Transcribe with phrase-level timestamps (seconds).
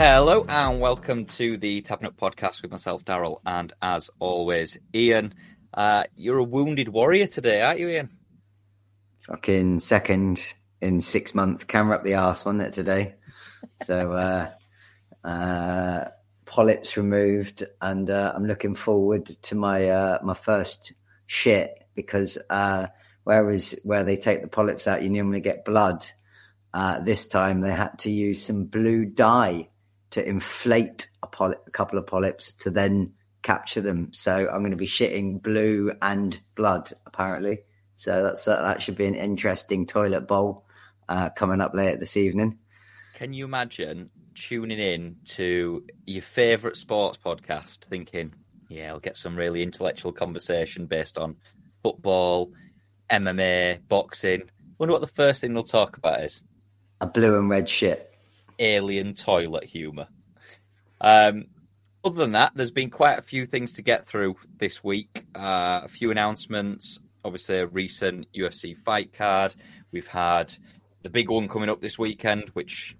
[0.00, 5.34] Hello and welcome to the Up podcast with myself, Daryl, and as always, Ian.
[5.74, 8.10] Uh, you're a wounded warrior today, aren't you, Ian?
[9.22, 10.40] Fucking second
[10.80, 13.16] in six months, camera up the arse, wasn't it today?
[13.86, 14.50] So, uh,
[15.26, 16.04] uh,
[16.44, 20.92] polyps removed, and uh, I'm looking forward to my uh, my first
[21.26, 22.86] shit because uh,
[23.24, 26.06] whereas where they take the polyps out, you normally get blood.
[27.02, 29.70] This time they had to use some blue dye
[30.10, 34.10] to inflate a, poly- a couple of polyps to then capture them.
[34.12, 37.60] So I'm going to be shitting blue and blood apparently.
[37.96, 40.64] So that's uh, that should be an interesting toilet bowl
[41.08, 42.58] uh, coming up later this evening.
[43.14, 48.34] Can you imagine tuning in to your favourite sports podcast, thinking,
[48.68, 51.36] "Yeah, I'll get some really intellectual conversation based on
[51.82, 52.52] football,
[53.10, 54.42] MMA, boxing."
[54.78, 56.42] Wonder what the first thing they'll talk about is
[57.00, 58.14] A blue and red shit.
[58.58, 60.08] Alien toilet humour.
[61.00, 61.46] Um,
[62.04, 65.24] other than that, there's been quite a few things to get through this week.
[65.34, 67.00] Uh, a few announcements.
[67.24, 69.54] Obviously, a recent UFC fight card.
[69.92, 70.54] We've had
[71.02, 72.96] the big one coming up this weekend, which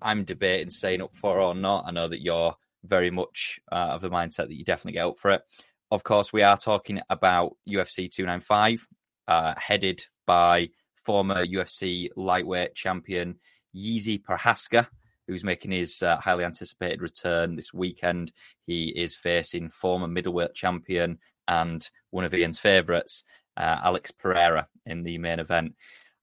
[0.00, 1.84] I'm debating staying up for or not.
[1.86, 5.18] I know that you're very much uh, of the mindset that you definitely get up
[5.18, 5.42] for it.
[5.90, 8.86] Of course, we are talking about UFC 295,
[9.26, 13.38] uh, headed by former UFC lightweight champion
[13.74, 14.88] Yeezy Prochazka,
[15.26, 18.32] who's making his uh, highly anticipated return this weekend.
[18.66, 23.24] He is facing former middleweight champion and one of Ian's favourites,
[23.56, 25.74] uh, Alex Pereira, in the main event.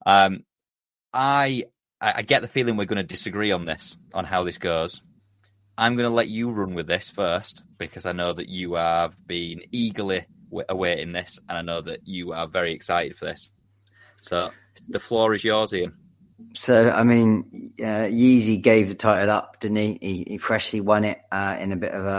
[0.06, 0.44] Um,
[1.14, 1.66] I
[2.02, 5.02] I get the feeling we're going to disagree on this, on how this goes.
[5.78, 9.16] I'm going to let you run with this first because I know that you have
[9.26, 10.26] been eagerly
[10.70, 13.52] awaiting this, and I know that you are very excited for this.
[14.22, 14.52] So
[14.90, 15.94] the floor is yours, Ian.
[16.54, 19.98] So I mean, uh, Yeezy gave the title up, didn't he?
[20.02, 22.10] He, he freshly won it uh, in a bit of a,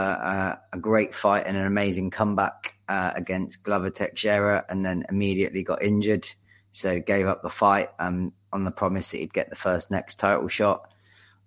[0.72, 5.62] a, a great fight and an amazing comeback uh, against Glover Teixeira, and then immediately
[5.62, 6.26] got injured.
[6.70, 10.18] So gave up the fight um, on the promise that he'd get the first next
[10.18, 10.90] title shot.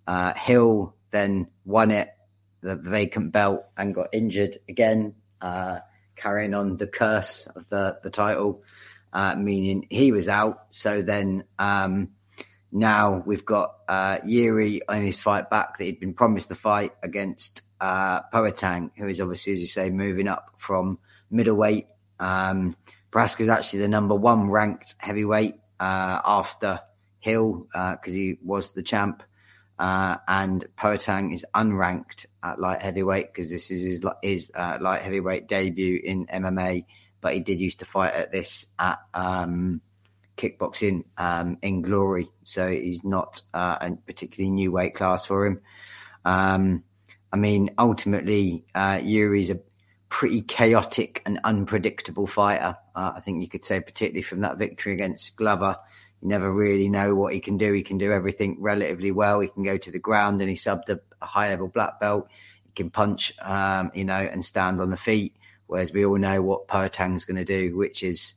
[0.06, 2.08] Uh, Hill then won it,
[2.60, 5.80] the vacant belt, and got injured again, uh,
[6.14, 8.62] carrying on the curse of the the title,
[9.12, 10.66] uh, meaning he was out.
[10.70, 11.42] So then.
[11.58, 12.10] Um,
[12.72, 16.92] now we've got uh, Yuri on his fight back that he'd been promised the fight
[17.02, 20.98] against uh, Poatan, who is obviously, as you say, moving up from
[21.30, 21.86] middleweight.
[22.18, 22.76] Um,
[23.10, 26.80] Braska's actually the number one ranked heavyweight uh, after
[27.18, 29.22] Hill because he was the champ.
[29.78, 35.00] Uh, and Poatan is unranked at light heavyweight because this is his, his uh, light
[35.00, 36.84] heavyweight debut in MMA.
[37.22, 39.80] But he did used to fight at this at um,
[40.40, 42.28] kickboxing um, in glory.
[42.44, 45.60] So he's not uh, a particularly new weight class for him.
[46.24, 46.84] Um,
[47.32, 49.60] I mean, ultimately, uh, Yuri's a
[50.08, 52.76] pretty chaotic and unpredictable fighter.
[52.94, 55.76] Uh, I think you could say, particularly from that victory against Glover,
[56.20, 57.72] you never really know what he can do.
[57.72, 59.40] He can do everything relatively well.
[59.40, 62.28] He can go to the ground and he subbed a, a high level black belt.
[62.64, 65.36] He can punch, um, you know, and stand on the feet.
[65.66, 68.34] Whereas we all know what Poatan's going to do, which is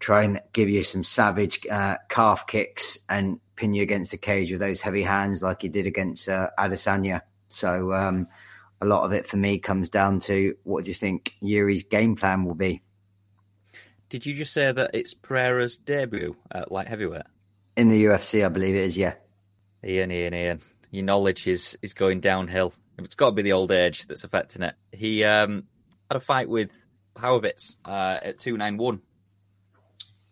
[0.00, 4.50] try and give you some savage uh, calf kicks and pin you against the cage
[4.50, 7.22] with those heavy hands like he did against uh, Adesanya.
[7.48, 8.28] So um,
[8.80, 12.16] a lot of it for me comes down to what do you think Yuri's game
[12.16, 12.82] plan will be?
[14.08, 17.22] Did you just say that it's Pereira's debut at light heavyweight?
[17.76, 19.14] In the UFC, I believe it is, yeah.
[19.84, 20.60] Ian, Ian, Ian.
[20.90, 22.72] Your knowledge is, is going downhill.
[22.98, 24.74] It's got to be the old age that's affecting it.
[24.92, 25.64] He um,
[26.10, 26.70] had a fight with
[27.14, 29.02] Blachowicz uh, at 291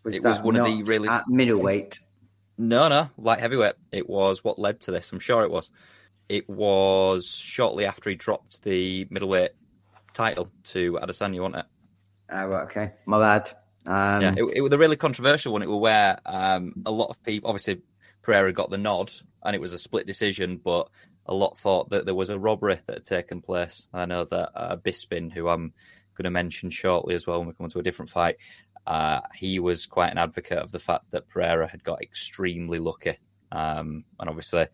[0.07, 1.99] Was It was one of the really- at middleweight.
[2.57, 3.75] No, no, light heavyweight.
[3.91, 5.11] It was what led to this.
[5.11, 5.69] I'm sure it was.
[6.29, 9.51] It was shortly after he dropped the middleweight
[10.13, 11.65] title to Adesanya, wasn't it?
[12.29, 13.51] Ah, right, okay, my bad.
[13.85, 15.61] Um, yeah, it, it was a really controversial one.
[15.61, 17.81] It was where um, a lot of people, obviously,
[18.21, 19.11] Pereira got the nod,
[19.43, 20.55] and it was a split decision.
[20.63, 20.89] But
[21.25, 23.89] a lot thought that there was a robbery that had taken place.
[23.93, 25.73] I know that uh, Bisping, who I'm
[26.15, 28.37] going to mention shortly as well when we come on to a different fight,
[28.87, 33.17] uh, he was quite an advocate of the fact that Pereira had got extremely lucky,
[33.51, 34.67] um, and obviously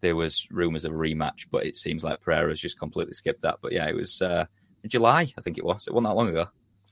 [0.00, 3.58] there was rumours of a rematch, but it seems like Pereira's just completely skipped that.
[3.62, 4.46] But yeah, it was uh,
[4.86, 5.86] July, I think it was.
[5.86, 6.46] It wasn't that long ago.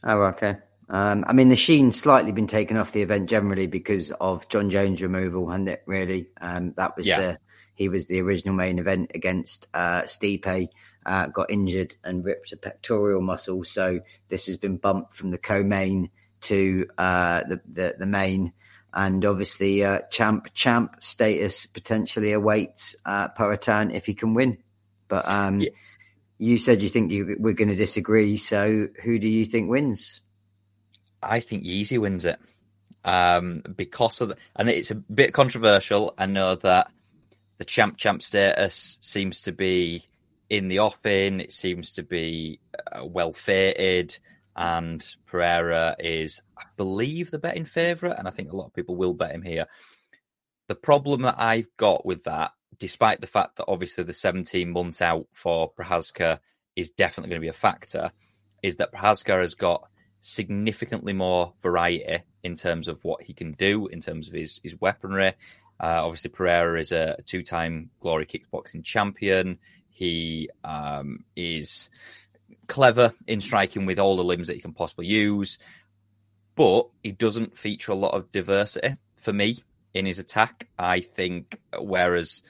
[0.05, 0.57] Oh, okay.
[0.89, 4.71] Um, I mean, the sheen's slightly been taken off the event generally because of Jon
[4.71, 5.83] Jones' removal, hasn't it?
[5.87, 7.21] Really, um, that was Yeah.
[7.21, 7.39] the
[7.75, 10.69] he was the original main event against uh, Stipe.
[11.05, 15.39] Uh, got injured and ripped a pectoral muscle, so this has been bumped from the
[15.39, 16.11] co-main
[16.43, 18.53] to uh, the, the the main.
[18.97, 24.57] and obviously, uh, champ champ status potentially awaits uh, Poatan if he can win.
[25.07, 25.69] But um, yeah.
[26.39, 28.39] you said you think you, we're going to disagree.
[28.39, 30.23] So who do you think wins?
[31.23, 32.39] I think Yeezy wins it
[33.05, 36.15] um, because of the, and it's a bit controversial.
[36.17, 36.91] I know that
[37.59, 40.05] the champ champ status seems to be
[40.49, 41.41] in the offing.
[41.41, 42.61] It seems to be
[42.93, 44.19] uh, well fated,
[44.57, 48.97] and Pereira is, I believe, the betting favourite, and I think a lot of people
[48.97, 49.67] will bet him here.
[50.69, 55.03] The problem that I've got with that, despite the fact that obviously the 17 months
[55.03, 56.41] out for Prochazka
[56.75, 58.13] is definitely going to be a factor,
[58.63, 59.89] is that Prochazka has got
[60.21, 64.81] significantly more variety in terms of what he can do, in terms of his, his
[64.81, 65.35] weaponry.
[65.79, 69.59] Uh, obviously, Pereira is a, a two time Glory kickboxing champion.
[69.91, 71.91] He um, is
[72.67, 75.59] clever in striking with all the limbs that he can possibly use,
[76.55, 79.59] but he doesn't feature a lot of diversity for me
[79.95, 80.69] in his attack.
[80.79, 82.43] I think whereas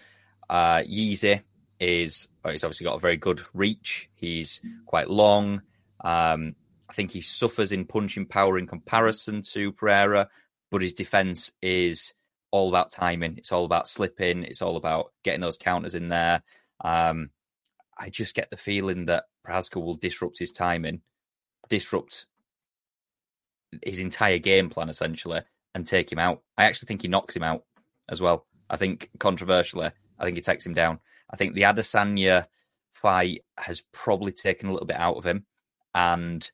[0.48, 1.42] uh, Yeezy
[1.80, 4.08] is, well, he's obviously got a very good reach.
[4.14, 5.62] He's quite long.
[6.02, 6.54] Um,
[6.88, 10.28] I think he suffers in punching power in comparison to Pereira,
[10.70, 12.14] but his defense is
[12.50, 13.36] all about timing.
[13.36, 14.44] It's all about slipping.
[14.44, 16.42] It's all about getting those counters in there.
[16.82, 17.30] Um,
[17.98, 21.02] I just get the feeling that Prochazka will disrupt his timing,
[21.69, 22.26] disrupt
[23.84, 25.43] his entire game plan essentially,
[25.75, 26.43] and take him out.
[26.56, 27.64] I actually think he knocks him out
[28.08, 28.46] as well.
[28.69, 31.00] I think controversially, I think he takes him down.
[31.31, 32.46] I think the Adesanya
[32.94, 35.46] fight has probably taken a little bit out of him,
[35.94, 36.50] and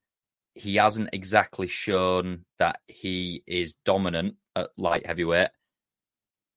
[0.54, 5.48] he hasn't exactly shown that he is dominant at light heavyweight.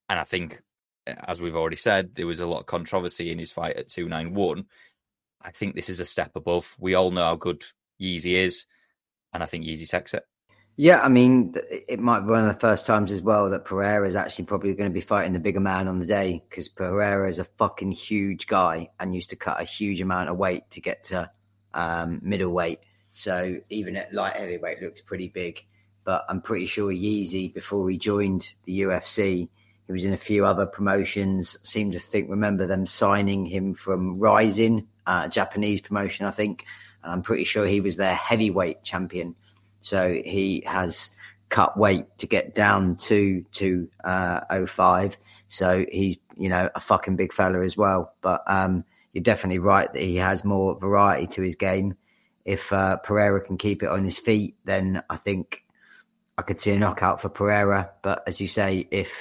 [0.09, 0.61] And I think
[1.07, 4.65] as we've already said, there was a lot of controversy in his fight at 291.
[5.45, 6.75] I think this is a step above.
[6.79, 7.63] We all know how good
[8.01, 8.65] Yeezy is,
[9.31, 10.23] and I think Yeezy takes it.
[10.75, 14.05] Yeah, I mean, it might be one of the first times as well that Pereira
[14.05, 17.29] is actually probably going to be fighting the bigger man on the day because Pereira
[17.29, 20.81] is a fucking huge guy and used to cut a huge amount of weight to
[20.81, 21.29] get to
[21.73, 22.79] um, middleweight.
[23.13, 25.63] So even at light heavyweight, looks pretty big.
[26.03, 29.47] But I'm pretty sure Yeezy, before he joined the UFC,
[29.87, 31.55] he was in a few other promotions.
[31.63, 36.65] Seem to think remember them signing him from Rizin, uh, Japanese promotion, I think.
[37.03, 39.35] And I'm pretty sure he was their heavyweight champion.
[39.81, 41.11] So he has
[41.49, 45.17] cut weight to get down to to uh, 05.
[45.47, 48.13] So he's you know a fucking big fella as well.
[48.21, 51.95] But um, you're definitely right that he has more variety to his game.
[52.43, 55.63] If uh, Pereira can keep it on his feet, then I think
[56.37, 57.91] I could see a knockout for Pereira.
[58.01, 59.11] But as you say, if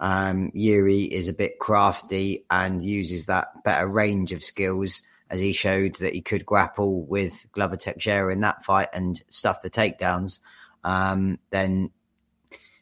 [0.00, 5.52] um, Yuri is a bit crafty and uses that better range of skills as he
[5.52, 10.40] showed that he could grapple with Glover Teixeira in that fight and stuff the takedowns.
[10.84, 11.90] Um, then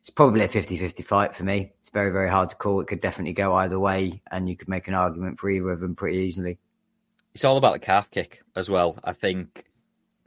[0.00, 1.72] it's probably a 50-50 fight for me.
[1.80, 2.80] It's very, very hard to call.
[2.80, 5.80] It could definitely go either way, and you could make an argument for either of
[5.80, 6.58] them pretty easily.
[7.34, 8.98] It's all about the calf kick as well.
[9.04, 9.64] I think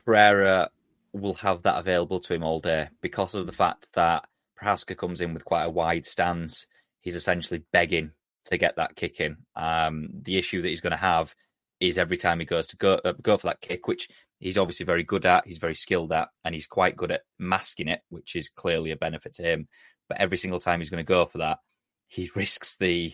[0.04, 0.70] Pereira
[1.14, 4.28] will have that available to him all day because of the fact that
[4.60, 6.66] Prochazka comes in with quite a wide stance
[7.06, 8.12] he's essentially begging
[8.46, 9.38] to get that kick in.
[9.56, 11.34] Um, the issue that he's going to have
[11.80, 14.86] is every time he goes to go uh, go for that kick, which he's obviously
[14.86, 18.36] very good at, he's very skilled at, and he's quite good at masking it, which
[18.36, 19.68] is clearly a benefit to him.
[20.08, 21.60] But every single time he's going to go for that,
[22.08, 23.14] he risks the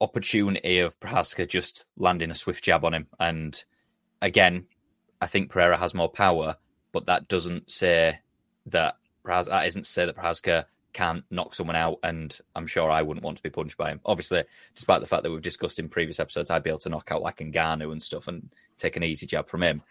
[0.00, 3.06] opportunity of Prochazka just landing a swift jab on him.
[3.18, 3.62] And
[4.20, 4.66] again,
[5.20, 6.56] I think Pereira has more power,
[6.92, 8.18] but that doesn't say
[8.66, 13.24] that that isn't say that Prochazka can't knock someone out, and I'm sure I wouldn't
[13.24, 14.00] want to be punched by him.
[14.06, 17.08] Obviously, despite the fact that we've discussed in previous episodes, I'd be able to knock
[17.10, 18.48] out like Ngannou and stuff and
[18.78, 19.82] take an easy jab from him.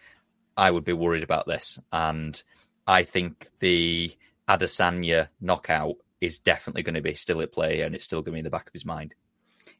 [0.57, 2.41] I would be worried about this, and
[2.87, 4.11] I think the
[4.49, 8.33] Adesanya knockout is definitely going to be still at play, and it's still going to
[8.33, 9.13] be in the back of his mind.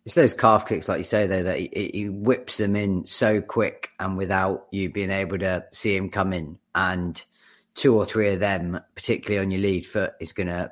[0.06, 3.42] It's those calf kicks, like you say, though, that he, he whips them in so
[3.42, 6.60] quick and without you being able to see him coming.
[6.76, 7.24] And
[7.76, 10.72] two or three of them, particularly on your lead foot, is going to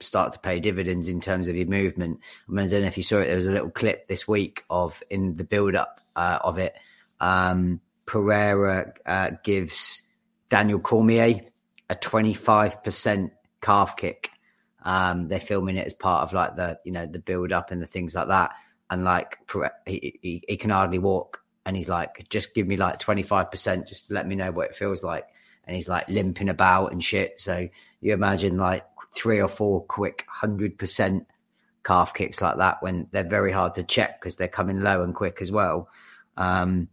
[0.00, 2.20] start to pay dividends in terms of your movement.
[2.48, 3.26] I, mean, I don't know if you saw it.
[3.26, 6.74] There was a little clip this week of in the build up uh, of it.
[7.20, 10.02] Um, Pereira uh, gives
[10.48, 11.42] Daniel Cormier
[11.88, 13.30] a 25%
[13.60, 14.30] calf kick.
[14.82, 17.82] Um, they're filming it as part of like the, you know, the build up and
[17.82, 18.52] the things like that.
[18.88, 19.38] And like,
[19.86, 21.42] he, he, he can hardly walk.
[21.66, 25.02] And he's like, just give me like 25% just let me know what it feels
[25.02, 25.26] like.
[25.64, 27.38] And he's like limping about and shit.
[27.38, 27.68] So
[28.00, 31.26] you imagine like three or four quick hundred percent
[31.84, 35.14] calf kicks like that when they're very hard to check because they're coming low and
[35.14, 35.88] quick as well.
[36.36, 36.88] Um,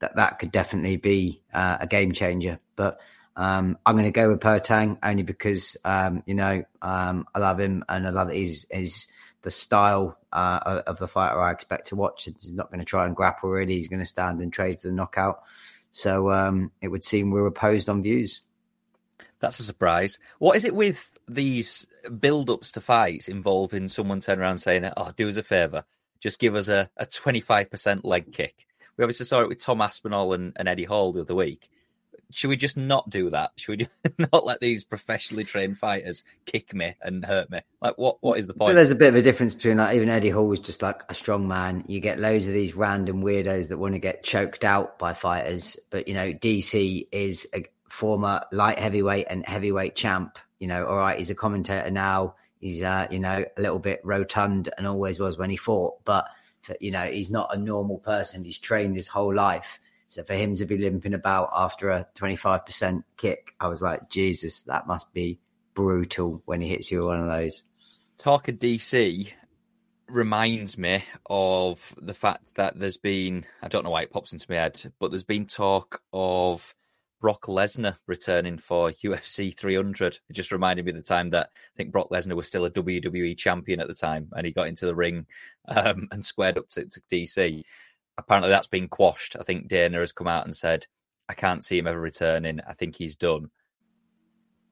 [0.00, 2.58] that that could definitely be uh, a game changer.
[2.76, 2.98] But
[3.34, 7.58] Um, I'm going to go with Poatan only because um, you know um, I love
[7.58, 9.08] him and I love his his
[9.40, 12.24] the style uh, of the fighter I expect to watch.
[12.24, 13.74] He's not going to try and grapple really.
[13.74, 15.42] He's going to stand and trade for the knockout.
[15.90, 18.42] So um, it would seem we're opposed on views.
[19.42, 20.18] That's a surprise.
[20.38, 21.86] What is it with these
[22.20, 25.84] build-ups to fights involving someone turning around saying, "Oh, do us a favor,
[26.20, 29.58] just give us a a twenty five percent leg kick." We obviously saw it with
[29.58, 31.68] Tom Aspinall and, and Eddie Hall the other week
[32.32, 33.52] should we just not do that?
[33.56, 33.88] Should we
[34.32, 37.60] not let these professionally trained fighters kick me and hurt me?
[37.80, 38.18] Like, what?
[38.20, 38.70] What is the point?
[38.70, 41.02] But there's a bit of a difference between like even Eddie Hall was just like
[41.08, 41.84] a strong man.
[41.86, 45.78] You get loads of these random weirdos that want to get choked out by fighters.
[45.90, 50.38] But you know, DC is a former light heavyweight and heavyweight champ.
[50.58, 52.34] You know, all right, he's a commentator now.
[52.58, 56.26] He's uh, you know a little bit rotund and always was when he fought, but
[56.80, 58.44] you know he's not a normal person.
[58.44, 59.78] He's trained his whole life
[60.12, 64.60] so for him to be limping about after a 25% kick, I was like, Jesus,
[64.64, 65.40] that must be
[65.72, 67.62] brutal when he hits you with one of those.
[68.18, 69.30] Talk of DC
[70.08, 74.44] reminds me of the fact that there's been, I don't know why it pops into
[74.50, 76.74] my head, but there's been talk of
[77.22, 80.18] Brock Lesnar returning for UFC 300.
[80.28, 82.70] It just reminded me of the time that I think Brock Lesnar was still a
[82.70, 85.26] WWE champion at the time and he got into the ring
[85.68, 87.64] um, and squared up to, to DC
[88.18, 89.36] apparently that's been quashed.
[89.38, 90.86] I think Dana has come out and said,
[91.28, 92.60] I can't see him ever returning.
[92.66, 93.50] I think he's done.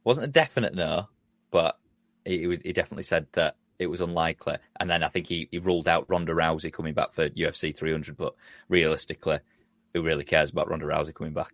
[0.04, 1.08] Wasn't a definite no,
[1.50, 1.78] but
[2.24, 4.58] he, he definitely said that it was unlikely.
[4.78, 8.16] And then I think he, he ruled out Ronda Rousey coming back for UFC 300.
[8.16, 8.34] But
[8.68, 9.40] realistically,
[9.94, 11.52] who really cares about Ronda Rousey coming back?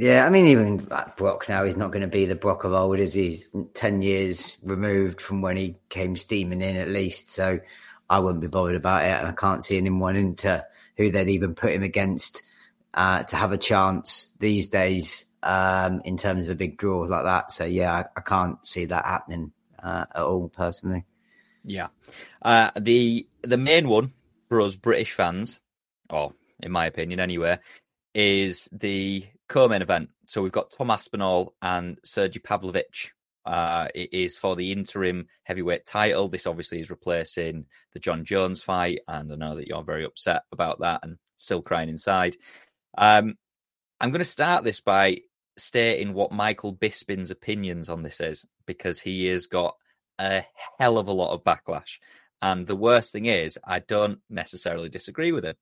[0.00, 0.78] Yeah, I mean, even
[1.18, 3.32] Brock now, he's not going to be the Brock of old, is he?
[3.32, 7.28] He's 10 years removed from when he came steaming in, at least.
[7.28, 7.60] So
[8.08, 9.10] I wouldn't be bothered about it.
[9.10, 10.64] And I can't see him wanting to
[10.96, 12.42] who they'd even put him against
[12.94, 17.24] uh, to have a chance these days um, in terms of a big draw like
[17.24, 17.52] that.
[17.52, 19.52] So yeah, I, I can't see that happening
[19.82, 21.04] uh, at all personally.
[21.62, 21.88] Yeah,
[22.40, 24.14] uh, the the main one
[24.48, 25.60] for us British fans,
[26.08, 27.58] or in my opinion anyway,
[28.14, 30.08] is the co-main event.
[30.26, 33.12] So we've got Tom Aspinall and Sergey Pavlovich
[33.46, 36.28] uh, it is for the interim heavyweight title.
[36.28, 40.42] This obviously is replacing the Jon Jones fight, and I know that you're very upset
[40.52, 42.36] about that and still crying inside.
[42.98, 43.34] Um,
[44.00, 45.18] I'm going to start this by
[45.56, 49.74] stating what Michael Bisping's opinions on this is, because he has got
[50.18, 50.44] a
[50.78, 51.98] hell of a lot of backlash.
[52.42, 55.56] And the worst thing is, I don't necessarily disagree with it.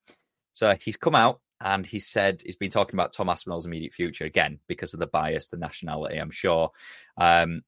[0.53, 4.25] So he's come out and he said he's been talking about Tom Aspinall's immediate future
[4.25, 6.71] again because of the bias, the nationality, I'm sure.
[7.17, 7.63] Um,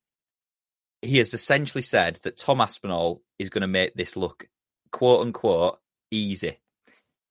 [1.03, 4.49] he has essentially said that Tom Aspinall is going to make this look
[4.93, 5.79] quote unquote
[6.11, 6.59] easy.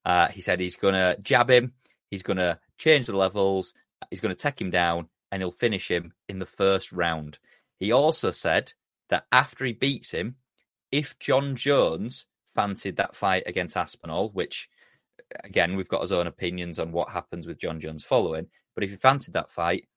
[0.06, 1.74] Uh, he said he's going to jab him,
[2.10, 3.74] he's going to change the levels,
[4.10, 7.38] he's going to take him down, and he'll finish him in the first round.
[7.80, 8.74] He also said
[9.10, 10.36] that after he beats him,
[10.92, 12.26] if Jon Jones
[12.56, 14.68] fancied that fight against Aspinall, which
[15.44, 18.48] again, we've got his own opinions on what happens with Jon Jones following.
[18.76, 19.88] But if you fancied that fight,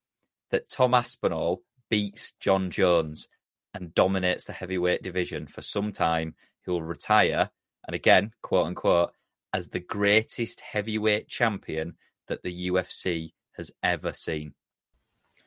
[0.51, 3.29] that Tom Aspinall beats Jon Jones
[3.75, 6.35] and dominates the heavyweight division for some time,
[6.65, 7.51] he'll retire.
[7.87, 9.12] And again, quote unquote,
[9.53, 11.95] as the greatest heavyweight champion
[12.29, 14.55] that the UFC has ever seen.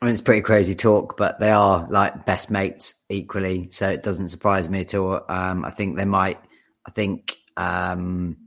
[0.02, 3.70] I mean, it's pretty crazy talk, but they are like best mates equally.
[3.72, 5.22] So it doesn't surprise me at all.
[5.30, 6.40] Um, I think they might,
[6.86, 8.38] I think, um,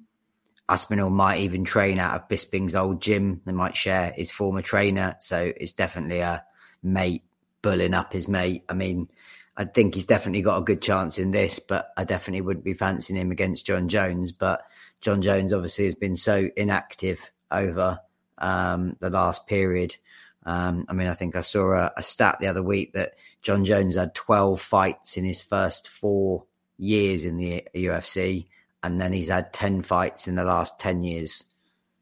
[0.68, 3.40] Aspinall might even train out of Bisping's old gym.
[3.46, 5.16] They might share his former trainer.
[5.20, 6.44] So it's definitely a
[6.82, 7.22] mate
[7.62, 8.64] bullying up his mate.
[8.68, 9.08] I mean,
[9.56, 12.74] I think he's definitely got a good chance in this, but I definitely wouldn't be
[12.74, 14.30] fancying him against Jon Jones.
[14.30, 14.62] But
[15.00, 17.20] Jon Jones obviously has been so inactive
[17.50, 18.00] over
[18.36, 19.96] um, the last period.
[20.44, 23.64] Um, I mean, I think I saw a, a, stat the other week that Jon
[23.64, 26.44] Jones had 12 fights in his first four
[26.78, 28.46] years in the UFC
[28.82, 31.44] and then he's had 10 fights in the last 10 years.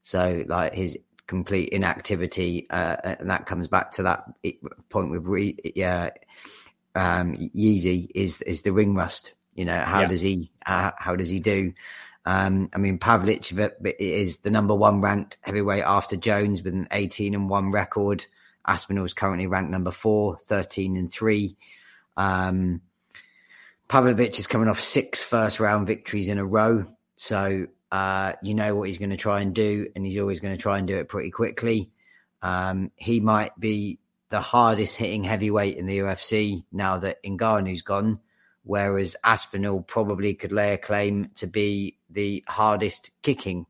[0.03, 4.25] So, like, his complete inactivity, uh, and that comes back to that
[4.89, 6.11] point with Re- yeah,
[6.95, 9.35] um, Yeezy is is the ring rust.
[9.55, 10.07] You know, how yeah.
[10.07, 11.73] does he how, how, does he do?
[12.25, 13.53] Um, I mean, Pavlovich
[13.99, 18.27] is the number one ranked heavyweight after Jones with an 18 and one record.
[18.67, 21.57] Aspinall is currently ranked number four, 13 and three.
[22.17, 22.83] Um,
[23.89, 26.87] Pavlovich is coming off six first round victories in a row.
[27.17, 30.57] So uh, you know what he's going to try and do, and he's always going
[30.57, 31.91] to try and do it pretty quickly.
[32.43, 38.21] Um, he might be the hardest hitting heavyweight in the UFC now that Ngannou's gone,
[38.65, 43.67] whereas Aspinall probably could lay a claim to be the hardest kicking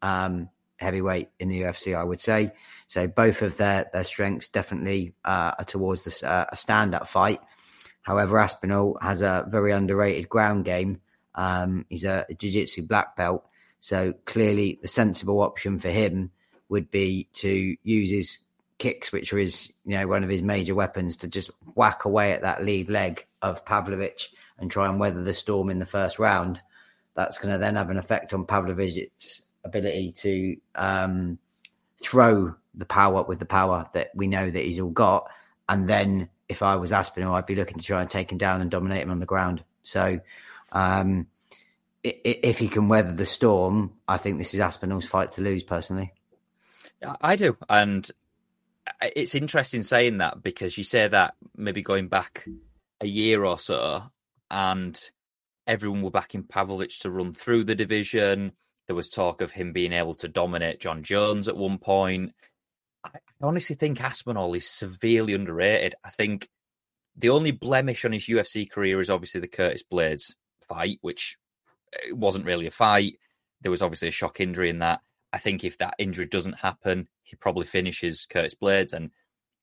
[0.00, 2.52] um, heavyweight in the UFC, I would say.
[2.86, 7.08] So both of their their strengths definitely uh, are towards this, uh, a stand up
[7.08, 7.40] fight.
[8.06, 11.00] However, Aspinall has a very underrated ground game.
[11.34, 13.44] Um, he's a, a jiu-jitsu black belt,
[13.80, 16.30] so clearly the sensible option for him
[16.68, 18.38] would be to use his
[18.78, 22.30] kicks, which are his you know one of his major weapons, to just whack away
[22.32, 26.20] at that lead leg of Pavlovich and try and weather the storm in the first
[26.20, 26.62] round.
[27.16, 31.38] That's going to then have an effect on Pavlovich's ability to um,
[32.00, 35.28] throw the power with the power that we know that he's all got.
[35.68, 38.60] And then if I was Aspinall, I'd be looking to try and take him down
[38.60, 39.62] and dominate him on the ground.
[39.82, 40.20] So
[40.72, 41.26] um,
[42.02, 46.12] if he can weather the storm, I think this is Aspinall's fight to lose personally.
[47.20, 47.56] I do.
[47.68, 48.08] And
[49.02, 52.46] it's interesting saying that because you say that maybe going back
[53.00, 54.04] a year or so
[54.50, 54.98] and
[55.66, 58.52] everyone were backing Pavlovich to run through the division.
[58.86, 62.34] There was talk of him being able to dominate Jon Jones at one point.
[63.14, 65.94] I honestly think Aspinall is severely underrated.
[66.04, 66.48] I think
[67.16, 70.34] the only blemish on his UFC career is obviously the Curtis Blaydes
[70.68, 71.36] fight, which
[71.94, 73.18] uh, wasn't really a fight.
[73.62, 75.00] There was obviously a shock injury in that.
[75.32, 78.92] I think if that injury doesn't happen, he probably finishes Curtis Blaydes.
[78.92, 79.10] And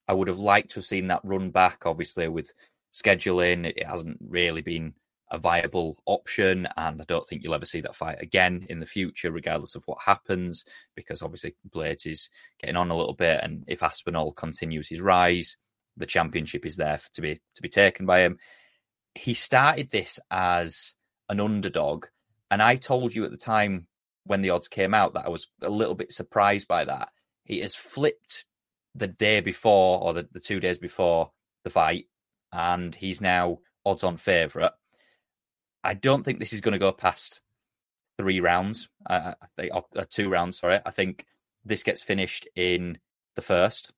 [0.08, 2.52] I would have liked to have seen that run back, obviously, with
[2.94, 3.66] scheduling.
[3.66, 4.94] It hasn't really been
[5.34, 6.68] a viable option.
[6.78, 9.84] And I don't think you'll ever see that fight again in the future, regardless of
[9.86, 10.64] what happens,
[10.96, 13.42] because obviously Blaydes is getting on a little bit.
[13.44, 15.58] And if Aspinall continues his rise,
[15.98, 18.38] the championship is there to be to be taken by him.
[19.16, 20.96] He started this as
[21.30, 22.06] an underdog,
[22.50, 23.88] and I told you at the time
[24.26, 27.10] when the odds came out that I was a little bit surprised by that.
[27.44, 28.46] He has flipped
[28.96, 31.32] the day before or the, the two days before
[31.64, 32.06] the fight,
[32.52, 34.72] and he's now odds on favourite.
[35.84, 37.42] I don't think this is going to go past
[38.18, 38.90] three rounds.
[39.08, 40.60] I think uh, two rounds.
[40.60, 41.26] Sorry, I think
[41.66, 43.00] this gets finished in
[43.36, 43.92] the first,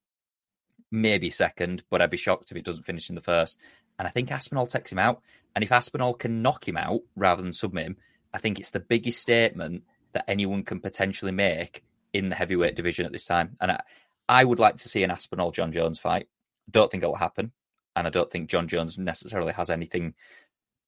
[0.91, 3.57] maybe second, but I'd be shocked if it doesn't finish in the first.
[3.97, 5.21] And I think Aspinall takes him out.
[5.55, 7.97] And if Aspinall can knock him out rather than submit him,
[8.33, 13.05] I think it's the biggest statement that anyone can potentially make in the heavyweight division
[13.05, 13.55] at this time.
[13.61, 13.81] And I,
[14.27, 16.27] I would like to see an Aspinall Jon Jones fight.
[16.69, 17.51] Don't think it'll happen.
[17.95, 20.15] And I don't think Jon Jones necessarily has anything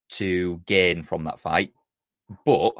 [0.09, 1.73] to gain from that fight.
[2.45, 2.73] But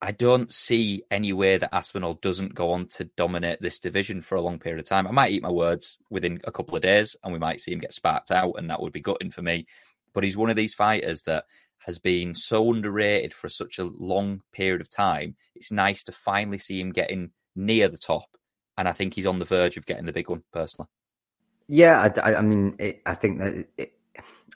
[0.00, 4.36] I don't see any way that Aspinall doesn't go on to dominate this division for
[4.36, 5.06] a long period of time.
[5.06, 7.78] I might eat my words within a couple of days and we might see him
[7.78, 9.66] get sparked out, and that would be gutting for me.
[10.12, 11.44] But he's one of these fighters that
[11.80, 15.36] has been so underrated for such a long period of time.
[15.54, 18.28] It's nice to finally see him getting near the top.
[18.76, 20.88] And I think he's on the verge of getting the big one, personally.
[21.68, 23.92] Yeah, I, I mean, it, I think that it,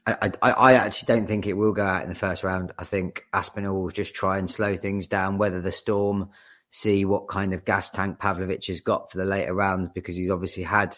[0.07, 2.72] I, I, I, actually don't think it will go out in the first round.
[2.79, 6.31] I think Aspinall will just try and slow things down, weather the storm,
[6.70, 10.31] see what kind of gas tank Pavlovich has got for the later rounds because he's
[10.31, 10.96] obviously had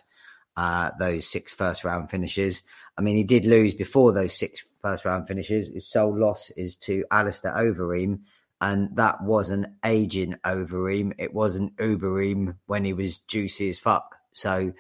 [0.57, 2.63] uh, those six first round finishes.
[2.97, 5.69] I mean, he did lose before those six first round finishes.
[5.69, 8.21] His sole loss is to Alistair Overeem,
[8.61, 11.15] and that was an aging Overeem.
[11.19, 14.17] It wasn't Ubereem when he was juicy as fuck.
[14.33, 14.73] So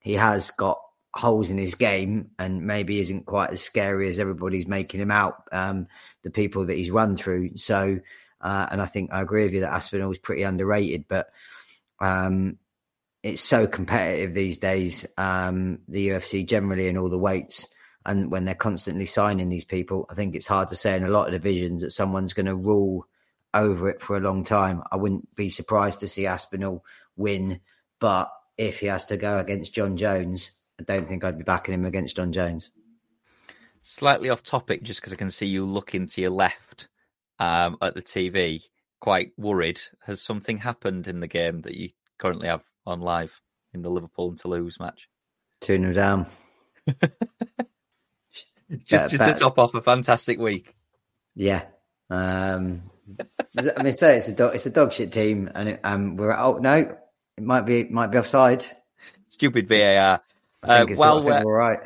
[0.00, 0.80] he has got
[1.18, 5.42] holes in his game and maybe isn't quite as scary as everybody's making him out.
[5.50, 5.88] Um,
[6.22, 7.56] the people that he's run through.
[7.56, 7.98] So,
[8.40, 11.30] uh, and I think I agree with you that Aspinall is pretty underrated, but
[11.98, 12.58] um,
[13.24, 15.06] it's so competitive these days.
[15.16, 17.66] Um, the UFC generally and all the weights,
[18.06, 21.08] and when they're constantly signing these people, I think it's hard to say in a
[21.08, 23.08] lot of divisions that someone's going to rule
[23.52, 24.82] over it for a long time.
[24.92, 26.84] I wouldn't be surprised to see Aspinall
[27.16, 27.60] win,
[27.98, 31.74] but if he has to go against Jon Jones, I don't think I'd be backing
[31.74, 32.70] him against Jon Jones.
[33.82, 36.88] Slightly off topic, just because I can see you looking to your left
[37.38, 38.62] um, at the TV,
[39.00, 39.80] quite worried.
[40.04, 43.40] Has something happened in the game that you currently have on live
[43.72, 45.08] in the Liverpool and Toulouse match?
[45.62, 46.26] 2 0 down.
[48.84, 50.76] just just to top off a fantastic week.
[51.34, 51.62] Yeah.
[52.10, 52.90] Um,
[53.76, 56.36] I mean, say it's a dog, it's a dog shit team, and it, um, we're
[56.36, 56.96] oh no,
[57.36, 58.64] it might be might be offside.
[59.28, 60.20] Stupid VAR.
[60.68, 61.80] Uh, while we're all right,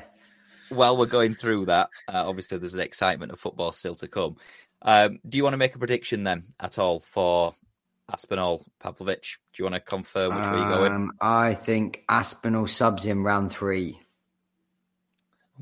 [0.70, 4.36] while we're going through that, uh, obviously there's an excitement of football still to come.
[4.82, 7.54] Um, do you want to make a prediction then at all for
[8.12, 9.38] Aspinall Pavlovich?
[9.52, 10.92] Do you want to confirm which um, way you're going?
[10.92, 13.98] Um, I think Aspinall subs in round three.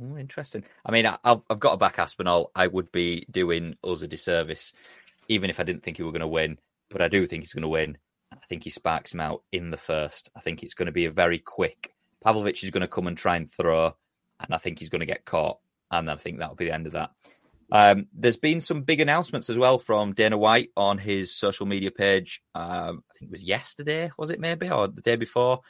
[0.03, 0.65] Oh, interesting.
[0.85, 2.51] I mean, I, have got to back Aspinall.
[2.55, 4.73] I would be doing us a disservice,
[5.29, 6.59] even if I didn't think he were going to win.
[6.89, 7.99] But I do think he's going to win.
[8.33, 10.31] I think he sparks him out in the first.
[10.35, 13.17] I think it's going to be a very quick Pavlovich is going to come and
[13.17, 13.95] try and throw,
[14.41, 15.59] and I think he's going to get caught,
[15.91, 17.11] and I think that'll be the end of that.
[17.73, 21.91] Um, there's been some big announcements as well from Dana White on his social media
[21.91, 22.43] page.
[22.55, 25.61] Um, I think it was yesterday, was it maybe, or the day before?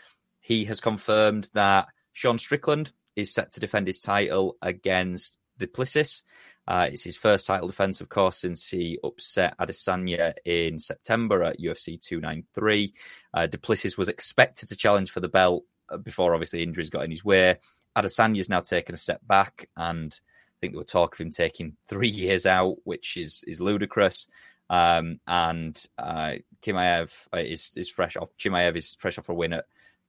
[0.41, 6.23] He has confirmed that Sean Strickland is set to defend his title against Du Plessis.
[6.67, 11.61] Uh, it's his first title defense, of course, since he upset Adesanya in September at
[11.61, 12.95] UFC 293.
[13.35, 15.65] Uh, Du Plessis was expected to challenge for the belt
[15.99, 17.59] before, obviously, injuries got in his way.
[17.97, 21.77] Adesanya's now taken a step back, and I think there were talk of him taking
[21.89, 24.27] three years out, which is is ludicrous.
[24.69, 28.31] Um, and uh, Chimaev uh, is is fresh off.
[28.39, 29.65] Chimaev is fresh off a win at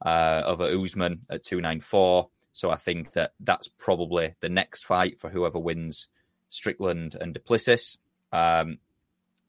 [0.05, 2.29] uh, over Usman at two nine four.
[2.53, 6.09] So I think that that's probably the next fight for whoever wins
[6.49, 7.97] Strickland and Du Plessis.
[8.31, 8.77] Um,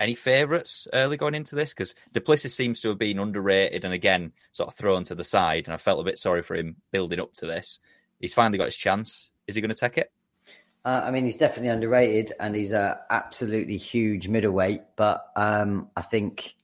[0.02, 1.72] any favourites early going into this?
[1.72, 5.24] Because Du Plessis seems to have been underrated and again sort of thrown to the
[5.24, 7.78] side, and I felt a bit sorry for him building up to this.
[8.18, 9.30] He's finally got his chance.
[9.46, 10.12] Is he going to take it?
[10.84, 14.82] Uh, I mean, he's definitely underrated, and he's a absolutely huge middleweight.
[14.96, 16.56] But um, I think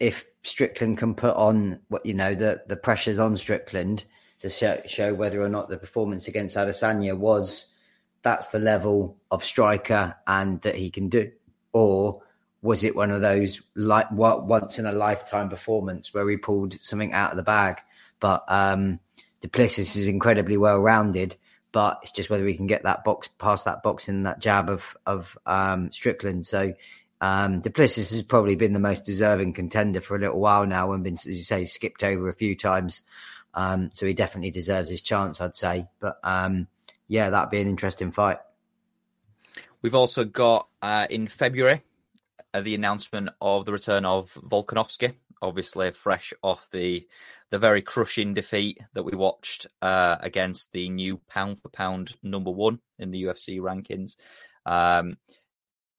[0.00, 4.04] if Strickland can put on what you know the the pressures on Strickland
[4.40, 7.72] to show, show whether or not the performance against Adesanya was
[8.22, 11.30] that's the level of striker and that he can do,
[11.72, 12.22] or
[12.62, 16.80] was it one of those like what once in a lifetime performance where he pulled
[16.80, 17.80] something out of the bag?
[18.20, 18.98] But um,
[19.40, 21.36] Du Plessis is incredibly well rounded,
[21.70, 24.68] but it's just whether he can get that box past that box and that jab
[24.68, 26.46] of of um, Strickland.
[26.46, 26.74] So
[27.20, 30.92] um, Du Plessis has probably been the most deserving contender for a little while now,
[30.92, 33.02] and been, as you say, skipped over a few times.
[33.54, 35.86] Um, so he definitely deserves his chance, I'd say.
[36.00, 36.66] But um,
[37.06, 38.38] yeah, that'd be an interesting fight.
[39.80, 41.82] We've also got uh, in February
[42.54, 47.06] the announcement of the return of Volkanovski, obviously fresh off the
[47.50, 52.50] the very crushing defeat that we watched uh, against the new pound for pound number
[52.50, 54.16] one in the UFC rankings.
[54.66, 55.16] Um,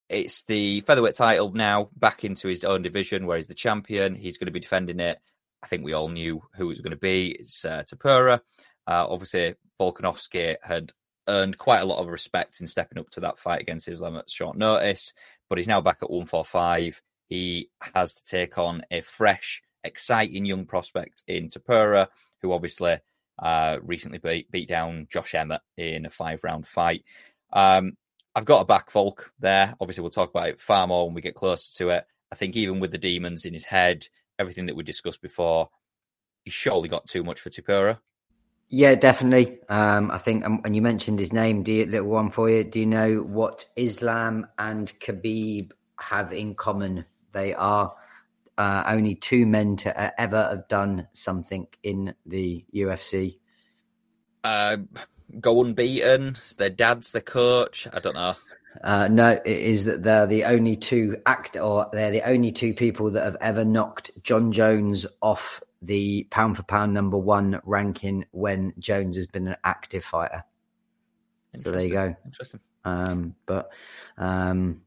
[0.09, 4.13] it's the featherweight title now back into his own division where he's the champion.
[4.13, 5.19] He's going to be defending it.
[5.63, 7.29] I think we all knew who it was going to be.
[7.31, 8.41] It's uh, Topuria.
[8.87, 10.91] Uh, obviously, Volkanovski had
[11.27, 14.29] earned quite a lot of respect in stepping up to that fight against Islam at
[14.29, 15.13] short notice,
[15.49, 17.01] but he's now back at 145.
[17.27, 22.07] He has to take on a fresh, exciting young prospect in Topuria,
[22.41, 22.97] who obviously
[23.39, 27.03] uh, recently beat, beat down Josh Emmett in a five round fight.
[27.51, 27.93] Um,
[28.35, 29.75] I've got a back Volk there.
[29.81, 32.05] Obviously, we'll talk about it far more when we get closer to it.
[32.31, 34.07] I think even with the demons in his head,
[34.37, 35.69] everything that we discussed before,
[36.45, 37.99] he's surely got too much for Topuria.
[38.69, 39.59] Yeah, definitely.
[39.67, 41.63] Um, I think, um, and you mentioned his name.
[41.63, 42.63] Do you, little one for you?
[42.63, 47.05] Do you know what Islam and Khabib have in common?
[47.31, 47.95] They are
[48.59, 53.39] uh, only two men to ever have done something in the UFC.
[54.43, 54.77] Uh,
[55.39, 56.37] go unbeaten.
[56.57, 57.87] Their dad's the coach.
[57.91, 58.35] I don't know.
[58.83, 62.75] Uh, no, it is that they're the only two act, or they're the only two
[62.75, 68.25] people that have ever knocked Jon Jones off the pound for pound number one ranking
[68.31, 70.43] when Jones has been an active fighter.
[71.55, 72.15] So there you go.
[72.25, 72.59] Interesting.
[72.85, 73.69] Um, but
[74.17, 74.81] um,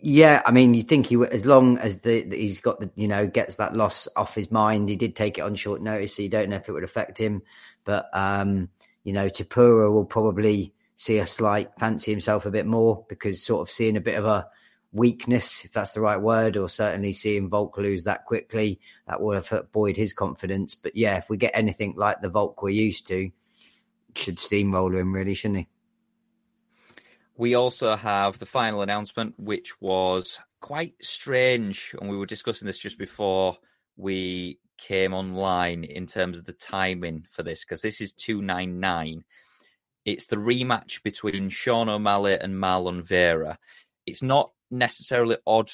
[0.00, 3.08] yeah, I mean, you think he as long as the, the, he's got the you
[3.08, 4.88] know gets that loss off his mind.
[4.88, 7.18] He did take it on short notice, so you don't know if it would affect
[7.18, 7.42] him.
[7.84, 8.68] But um,
[9.04, 13.60] you know, Topuria will probably see a slight fancy himself a bit more because sort
[13.60, 14.46] of seeing a bit of a
[14.92, 19.40] weakness, if that's the right word, or certainly seeing Volk lose that quickly, that will
[19.40, 20.74] have buoyed his confidence.
[20.74, 23.30] But yeah, if we get anything like the Volk we're used to,
[24.14, 25.68] should steamroller him, really, shouldn't he?
[27.36, 32.78] We also have the final announcement, which was quite strange, and we were discussing this
[32.78, 33.56] just before
[33.96, 39.24] we came online in terms of the timing for this, because this is 299.
[40.04, 43.58] It's the rematch between Sean O'Malley and Marlon Vera.
[44.04, 45.70] It's not necessarily odd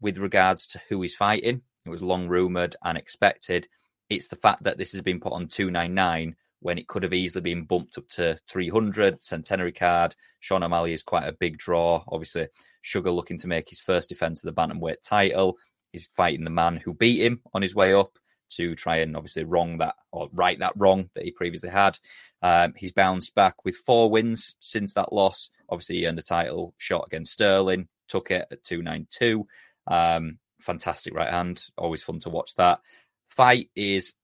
[0.00, 1.62] with regards to who he's fighting.
[1.84, 3.68] It was long rumored and expected.
[4.10, 7.42] It's the fact that this has been put on 299 when it could have easily
[7.42, 10.14] been bumped up to 300 centenary card.
[10.40, 12.02] Sean O'Malley is quite a big draw.
[12.08, 12.48] Obviously,
[12.82, 15.58] Sugar looking to make his first defense of the bantamweight title.
[15.92, 19.44] He's fighting the man who beat him on his way up to try and obviously
[19.44, 21.98] wrong that or right that wrong that he previously had.
[22.42, 25.50] Um, he's bounced back with four wins since that loss.
[25.68, 29.46] Obviously, he earned a title shot against Sterling, took it at 292.
[29.86, 31.66] Um, fantastic right hand.
[31.76, 32.80] Always fun to watch that.
[33.28, 34.14] Fight is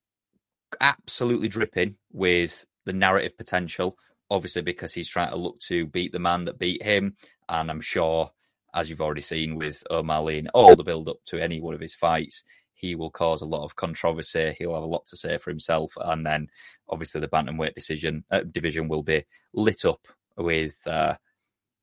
[0.81, 3.97] absolutely dripping with the narrative potential,
[4.31, 7.17] obviously, because he's trying to look to beat the man that beat him.
[7.49, 8.31] And I'm sure,
[8.75, 11.81] as you've already seen with O'Malley and all the build up to any one of
[11.81, 12.43] his fights,
[12.83, 14.57] he will cause a lot of controversy.
[14.59, 16.49] He'll have a lot to say for himself, and then
[16.89, 21.15] obviously the bantamweight decision uh, division will be lit up with uh,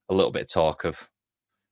[0.10, 1.10] a little bit of talk of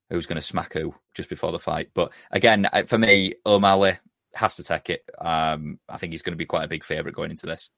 [0.09, 1.89] who's going to smack who just before the fight.
[1.93, 3.97] But again, for me, O'Malley
[4.33, 5.03] has to take it.
[5.19, 7.69] Um, I think he's going to be quite a big favourite going into this.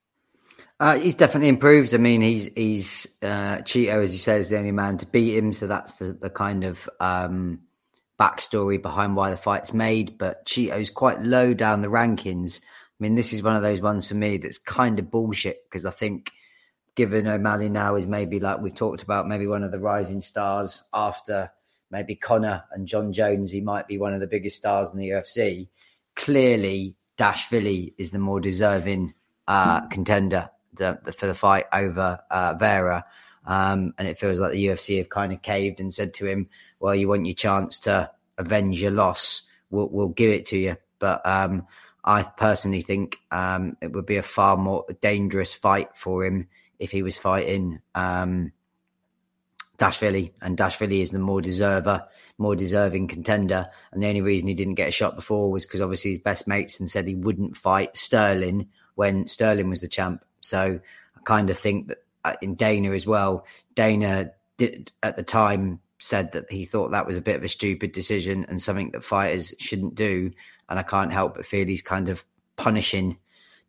[0.80, 1.94] Uh, he's definitely improved.
[1.94, 5.38] I mean, he's he's uh, Chito, as you say, is the only man to beat
[5.38, 5.52] him.
[5.52, 7.60] So that's the the kind of um,
[8.20, 10.18] backstory behind why the fight's made.
[10.18, 12.62] But Chito's quite low down the rankings.
[12.62, 15.86] I mean, this is one of those ones for me that's kind of bullshit because
[15.86, 16.32] I think
[16.96, 20.84] given O'Malley now is maybe like we've talked about, maybe one of the rising stars
[20.94, 21.50] after
[21.91, 25.10] maybe Conor and Jon Jones, he might be one of the biggest stars in the
[25.10, 25.67] UFC.
[26.15, 29.13] Clearly, Dash Dashvili is the more deserving
[29.47, 33.06] uh, contender for the fight over uh, Vera.
[33.45, 36.49] Um, and it feels like the UFC have kind of caved and said to him,
[36.80, 39.43] "Well, you want your chance to avenge your loss?
[39.69, 41.65] We'll, we'll give it to you." But um,
[42.04, 46.47] I personally think um, it would be a far more dangerous fight for him
[46.78, 48.52] if he was fighting um,
[49.80, 52.06] Dashvili, and Dashvili is the more deserver,
[52.38, 53.68] more deserving contender.
[53.92, 56.48] And the only reason he didn't get a shot before was because obviously his best
[56.48, 60.24] mates and said he wouldn't fight Sterling when Sterling was the champ.
[60.42, 60.80] So
[61.18, 65.80] I kind of think that uh, in Dana as well, Dana did at the time
[66.00, 69.04] said that he thought that was a bit of a stupid decision and something that
[69.04, 70.32] fighters shouldn't do.
[70.68, 72.24] And I can't help but feel he's kind of
[72.58, 73.18] punishing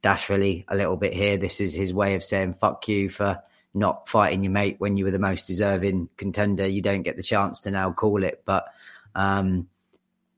[0.03, 1.37] Dashvili a little bit here.
[1.37, 3.41] This is his way of saying fuck you for
[3.75, 6.67] not fighting your mate when you were the most deserving contender.
[6.67, 8.43] You don't get the chance to now call it.
[8.45, 8.65] But
[9.15, 9.69] um,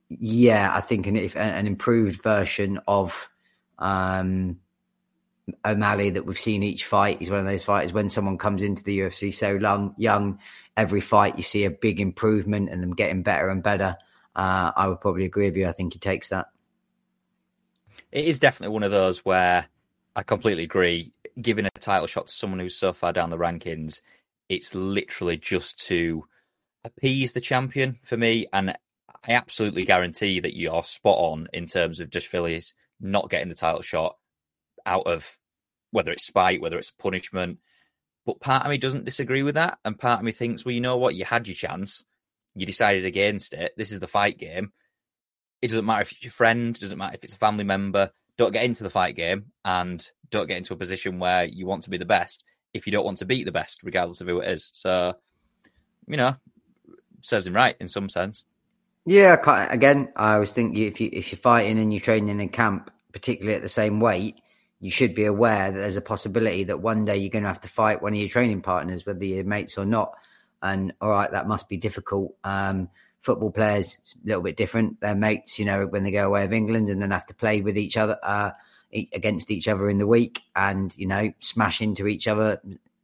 [0.08, 3.30] yeah, I think an, an improved version of
[3.78, 4.58] um,
[5.64, 7.18] O'Malley that we've seen each fight.
[7.18, 10.38] He's one of those fighters when someone comes into the UFC so long, young,
[10.76, 13.96] every fight you see a big improvement and them getting better and better.
[14.34, 15.68] Uh, I would probably agree with you.
[15.68, 16.46] I think he takes that.
[18.10, 19.66] It is definitely one of those where
[20.14, 21.12] I completely agree.
[21.40, 24.00] Giving a title shot to someone who's so far down the rankings,
[24.48, 26.24] it's literally just to
[26.84, 28.46] appease the champion for me.
[28.52, 33.54] And I absolutely guarantee that you're spot on in terms of Dashvili's not getting the
[33.54, 34.16] title shot
[34.84, 35.38] out of
[35.90, 37.58] whether it's spite, whether it's punishment.
[38.26, 39.78] But part of me doesn't disagree with that.
[39.84, 41.14] And part of me thinks, well, you know what?
[41.14, 42.04] You had your chance.
[42.54, 43.72] You decided against it.
[43.76, 44.72] This is the fight game.
[45.62, 48.10] It doesn't matter if it's your friend, it doesn't matter if it's a family member.
[48.38, 51.84] Don't get into the fight game and don't get into a position where you want
[51.84, 54.40] to be the best if you don't want to beat the best, regardless of who
[54.40, 54.70] it is.
[54.72, 55.14] So,
[56.06, 56.36] you know,
[57.20, 58.44] serves him right in some sense.
[59.04, 59.36] Yeah,
[59.70, 63.56] again, I always think if you if you're fighting and you're training in camp, particularly
[63.56, 64.40] at the same weight,
[64.80, 67.60] you should be aware that there's a possibility that one day you're going to have
[67.62, 70.12] to fight one of your training partners, whether you're mates or not.
[70.62, 72.34] And all right, that must be difficult.
[72.44, 72.88] Um,
[73.22, 75.00] football players a little bit different.
[75.00, 77.60] Their mates, you know, when they go away of England and then have to play
[77.60, 78.50] with each other uh,
[79.12, 82.60] against each other in the week, and you know, smash into each other.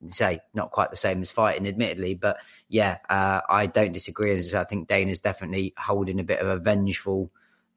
[0.08, 2.36] Say not quite the same as fighting, admittedly, but
[2.68, 4.36] yeah, uh, I don't disagree.
[4.54, 7.30] I think Dana's definitely holding a bit of a vengeful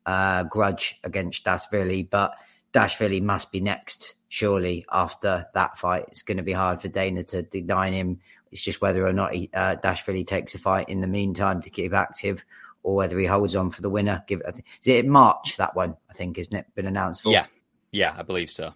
[0.06, 2.34] uh, grudge against Dashvili, but
[2.74, 6.06] Dashvili must be next, surely, after that fight.
[6.08, 8.20] It's going to be hard for Dana to deny him.
[8.52, 11.70] It's just whether or not he, uh, Dashvili takes a fight in the meantime to
[11.70, 12.44] keep active
[12.84, 14.24] or whether he holds on for the winner.
[14.28, 16.66] Give is it March, that one, I think, isn't it?
[16.76, 17.32] Been announced for?
[17.32, 17.46] Yeah,
[17.92, 18.74] yeah, I believe so.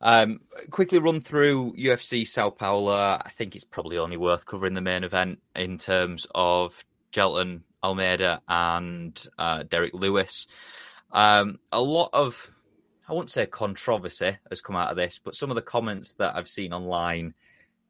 [0.00, 2.94] Um, quickly run through UFC Sao Paulo.
[2.94, 8.42] I think it's probably only worth covering the main event in terms of Jailton Almeida
[8.48, 10.46] and uh, Derrick Lewis.
[11.10, 12.50] Um, a lot of
[13.08, 16.36] I won't say controversy has come out of this, but some of the comments that
[16.36, 17.32] I've seen online,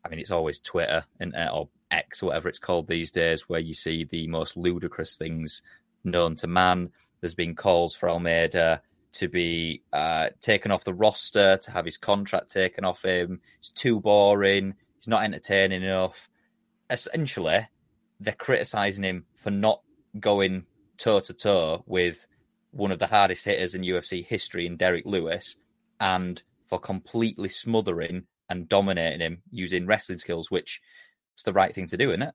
[0.05, 3.61] I mean, it's always Twitter and or X or whatever it's called these days, where
[3.61, 5.63] you see the most ludicrous things
[6.05, 6.93] known to man.
[7.21, 8.81] There's been calls for Almeida
[9.15, 13.41] to be uh, taken off the roster, to have his contract taken off him.
[13.59, 14.75] It's too boring.
[14.97, 16.31] He's not entertaining enough.
[16.91, 17.67] Essentially,
[18.21, 19.83] they're criticizing him for not
[20.21, 20.65] going
[20.97, 22.27] toe to toe with
[22.71, 25.57] one of the hardest hitters in UFC history in Derrick Lewis,
[26.01, 30.81] and for completely smothering and dominating him using wrestling skills, which
[31.37, 32.35] is the right thing to do, isn't it?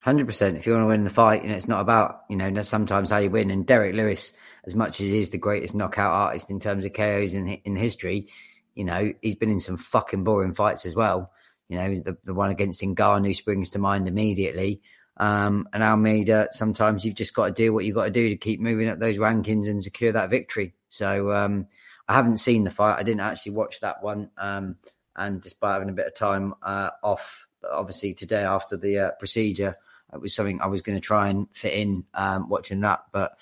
[0.00, 0.56] Hundred percent.
[0.56, 3.10] If you want to win the fight, you know, it's not about you know sometimes
[3.10, 3.50] how you win.
[3.50, 4.32] And Derrick Lewis,
[4.64, 8.28] as much as he's the greatest knockout artist in terms of KOs in in history,
[8.74, 11.32] you know he's been in some fucking boring fights as well.
[11.68, 14.82] You know the the one against Ngannou springs to mind immediately.
[15.18, 18.36] Um, and Almeida, sometimes you've just got to do what you've got to do to
[18.36, 20.74] keep moving up those rankings and secure that victory.
[20.88, 21.66] So um,
[22.06, 22.98] I haven't seen the fight.
[22.98, 24.30] I didn't actually watch that one.
[24.38, 24.76] Um,
[25.16, 29.76] and despite having a bit of time uh, off, obviously today after the uh, procedure,
[30.12, 33.32] it was something I was going to try and fit in um, watching that, but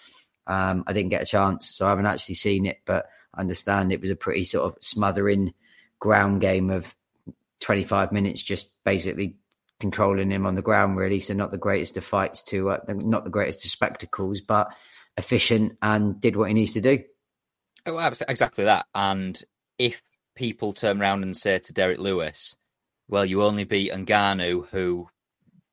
[0.47, 1.69] um, I didn't get a chance.
[1.69, 4.83] So I haven't actually seen it, but I understand it was a pretty sort of
[4.83, 5.55] smothering
[5.99, 6.93] ground game of
[7.61, 9.37] 25 minutes, just basically
[9.81, 11.21] controlling him on the ground, really.
[11.21, 14.69] So not the greatest of fights to, uh, not the greatest of spectacles, but
[15.17, 17.03] efficient and did what he needs to do.
[17.87, 18.87] Oh, exactly that.
[18.95, 19.41] And
[19.79, 20.03] if
[20.35, 22.57] people turn around and say to Derrick Lewis,
[23.09, 25.09] well, you only beat Ngannou, who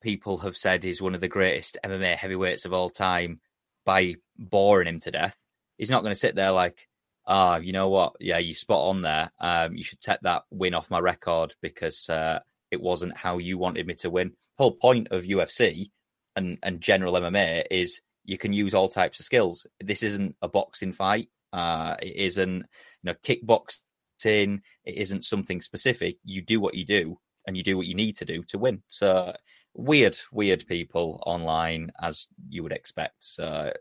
[0.00, 3.40] people have said is one of the greatest MMA heavyweights of all time,
[3.84, 5.36] by boring him to death.
[5.78, 6.88] He's not going to sit there like,
[7.26, 8.14] ah, oh, you know what?
[8.20, 9.30] Yeah, you spot on there.
[9.40, 12.40] Um, you should take that win off my record because uh,
[12.74, 14.32] it wasn't how you wanted me to win.
[14.58, 15.90] Whole point of UFC
[16.36, 19.66] and, and general MMA is you can use all types of skills.
[19.80, 21.28] This isn't a boxing fight.
[21.52, 22.64] Uh, it isn't, you
[23.04, 24.60] know, kickboxing.
[24.84, 26.16] It isn't something specific.
[26.24, 28.82] You do what you do, and you do what you need to do to win.
[28.88, 29.34] So
[29.74, 33.22] weird, weird people online, as you would expect.
[33.22, 33.72] So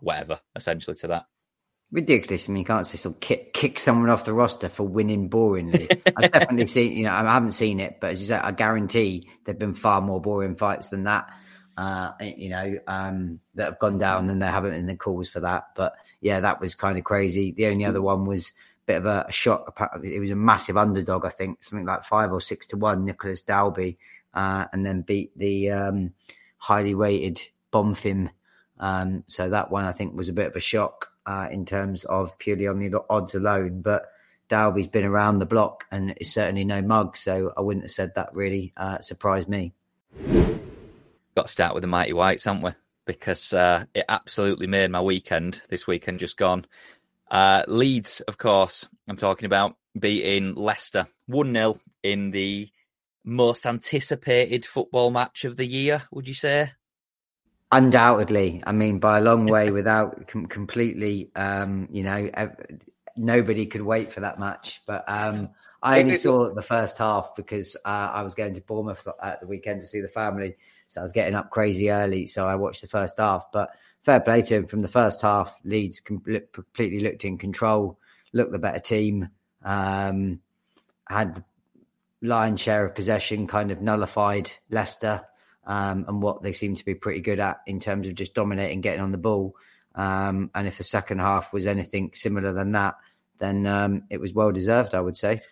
[0.00, 1.24] whatever, essentially to that.
[1.90, 2.46] Ridiculous.
[2.48, 6.02] I mean, you can't say some kick, kick someone off the roster for winning boringly.
[6.16, 9.30] I've definitely seen, you know, I haven't seen it, but as you say, I guarantee
[9.44, 11.30] there've been far more boring fights than that.
[11.78, 15.40] Uh, you know, um, that have gone down than there haven't been the calls for
[15.40, 15.68] that.
[15.76, 17.52] But yeah, that was kind of crazy.
[17.52, 18.52] The only other one was a
[18.86, 19.78] bit of a, a shock.
[20.02, 23.40] It was a massive underdog, I think, something like five or six to one, Nicolas
[23.40, 23.96] Dalby,
[24.34, 26.12] uh, and then beat the um,
[26.58, 27.40] highly rated
[27.72, 28.28] Bonfim.
[28.78, 32.04] Um, so that one, I think, was a bit of a shock uh, in terms
[32.04, 33.82] of purely on the odds alone.
[33.82, 34.10] But
[34.48, 38.14] Dalby's been around the block and is certainly no mug, so I wouldn't have said
[38.14, 39.74] that really uh, surprised me.
[41.36, 42.70] Got to start with the mighty whites, haven't we?
[43.04, 45.60] Because uh, it absolutely made my weekend.
[45.68, 46.64] This weekend just gone.
[47.30, 52.70] Uh, Leeds, of course, I'm talking about beating Leicester 1 0 in the
[53.22, 56.72] most anticipated football match of the year, would you say?
[57.70, 62.56] Undoubtedly, I mean, by a long way, without com- completely, um, you know, ev-
[63.14, 64.80] nobody could wait for that match.
[64.86, 65.50] But um,
[65.82, 69.46] I only saw the first half because uh, I was going to Bournemouth at the
[69.46, 72.26] weekend to see the family, so I was getting up crazy early.
[72.26, 73.52] So I watched the first half.
[73.52, 73.70] But
[74.02, 75.54] fair play to him from the first half.
[75.62, 77.98] Leeds completely looked in control,
[78.32, 79.28] looked the better team,
[79.62, 80.40] um,
[81.06, 81.44] had the
[82.22, 85.26] lion's share of possession, kind of nullified Leicester
[85.68, 88.80] um, and what they seem to be pretty good at in terms of just dominating,
[88.80, 89.54] getting on the ball.
[89.94, 92.96] Um, and if the second half was anything similar than that,
[93.38, 95.42] then um, it was well deserved, I would say.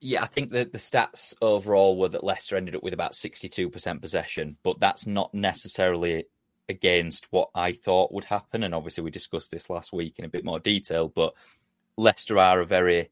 [0.00, 4.00] Yeah, I think that the stats overall were that Leicester ended up with about 62%
[4.00, 6.24] possession, but that's not necessarily
[6.68, 8.64] against what I thought would happen.
[8.64, 11.34] And obviously, we discussed this last week in a bit more detail, but
[11.96, 13.10] Leicester are a very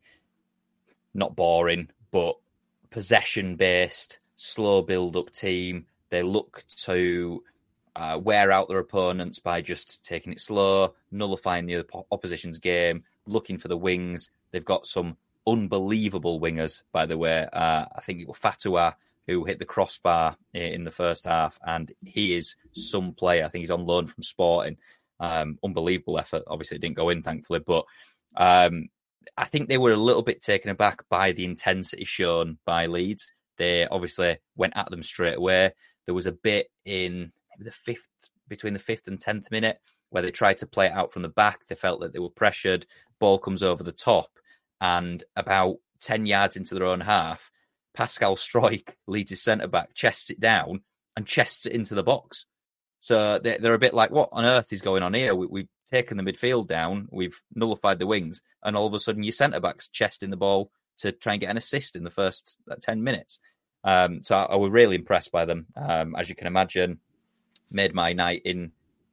[1.14, 2.36] not boring, but
[2.90, 7.42] possession based, slow build up team they look to
[7.96, 13.58] uh, wear out their opponents by just taking it slow, nullifying the opposition's game, looking
[13.58, 14.30] for the wings.
[14.50, 15.16] They've got some
[15.46, 17.48] unbelievable wingers, by the way.
[17.52, 18.94] Uh, I think it was Fatawu
[19.26, 23.44] who hit the crossbar in the first half, and he is some player.
[23.44, 24.78] I think he's on loan from Sporting.
[25.20, 26.44] Um, unbelievable effort.
[26.46, 27.84] Obviously, it didn't go in, thankfully, but
[28.36, 28.88] um,
[29.36, 33.32] I think they were a little bit taken aback by the intensity shown by Leeds.
[33.58, 35.72] They obviously went at them straight away.
[36.08, 38.08] There was a bit in the fifth,
[38.48, 41.28] between the fifth and tenth minute, where they tried to play it out from the
[41.28, 41.66] back.
[41.66, 42.86] They felt that they were pressured.
[43.18, 44.30] Ball comes over the top,
[44.80, 47.50] and about ten yards into their own half,
[47.92, 50.80] Pascal Struijk leads his centre back, chests it down,
[51.14, 52.46] and chests it into the box.
[53.00, 55.34] So they're, a bit like, what on earth is going on here?
[55.34, 59.24] We, have taken the midfield down, we've nullified the wings, and all of a sudden
[59.24, 62.56] your centre back's chesting the ball to try and get an assist in the first
[62.70, 63.40] uh, 10 minutes.
[63.88, 65.64] Um, so I, I, was really impressed by them.
[65.74, 66.98] Um, as you can imagine,
[67.70, 68.72] made my night in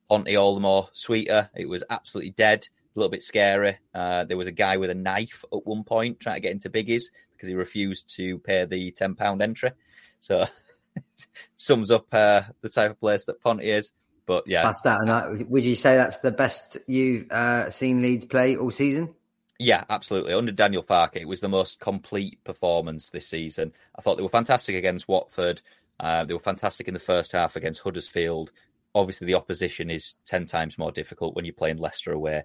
[0.09, 1.49] Ponty all the more sweeter.
[1.55, 3.77] It was absolutely dead, a little bit scary.
[3.93, 6.69] Uh, there was a guy with a knife at one point trying to get into
[6.69, 9.71] biggies because he refused to pay the ten pound entry.
[10.19, 13.93] So it sums up uh, the type of place that Ponty is.
[14.25, 15.07] But yeah, that.
[15.07, 19.15] And would you say that's the best you've uh, seen Leeds play all season?
[19.57, 20.33] Yeah, absolutely.
[20.33, 23.71] Under Daniel Farke, it was the most complete performance this season.
[23.97, 25.61] I thought they were fantastic against Watford.
[25.99, 28.51] Uh, they were fantastic in the first half against Huddersfield.
[28.93, 32.43] Obviously, the opposition is 10 times more difficult when you're playing Leicester away.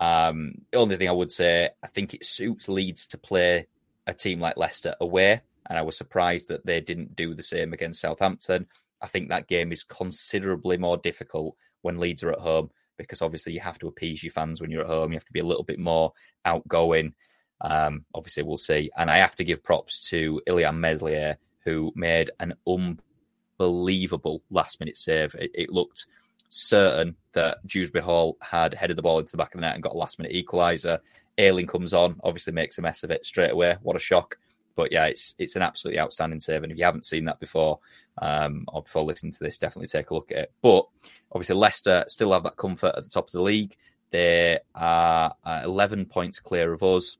[0.00, 3.66] Um, the only thing I would say, I think it suits Leeds to play
[4.06, 5.42] a team like Leicester away.
[5.68, 8.66] And I was surprised that they didn't do the same against Southampton.
[9.02, 13.52] I think that game is considerably more difficult when Leeds are at home because obviously
[13.52, 15.12] you have to appease your fans when you're at home.
[15.12, 16.12] You have to be a little bit more
[16.44, 17.14] outgoing.
[17.60, 18.90] Um, obviously, we'll see.
[18.96, 24.96] And I have to give props to Illan Meslier, who made an unbelievable last minute
[24.96, 25.34] save.
[25.34, 26.06] It, it looked
[26.48, 29.82] certain that Dewsbury Hall had headed the ball into the back of the net and
[29.82, 30.98] got a last minute equaliser.
[31.38, 33.76] Ayling comes on, obviously makes a mess of it straight away.
[33.82, 34.38] What a shock.
[34.74, 37.78] But yeah, it's it's an absolutely outstanding save, and if you haven't seen that before
[38.18, 40.52] um, or before listening to this, definitely take a look at it.
[40.62, 40.86] But
[41.32, 43.76] obviously, Leicester still have that comfort at the top of the league.
[44.10, 47.18] They are uh, 11 points clear of us.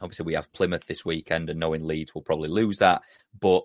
[0.00, 3.02] Obviously, we have Plymouth this weekend, and knowing Leeds will probably lose that.
[3.38, 3.64] But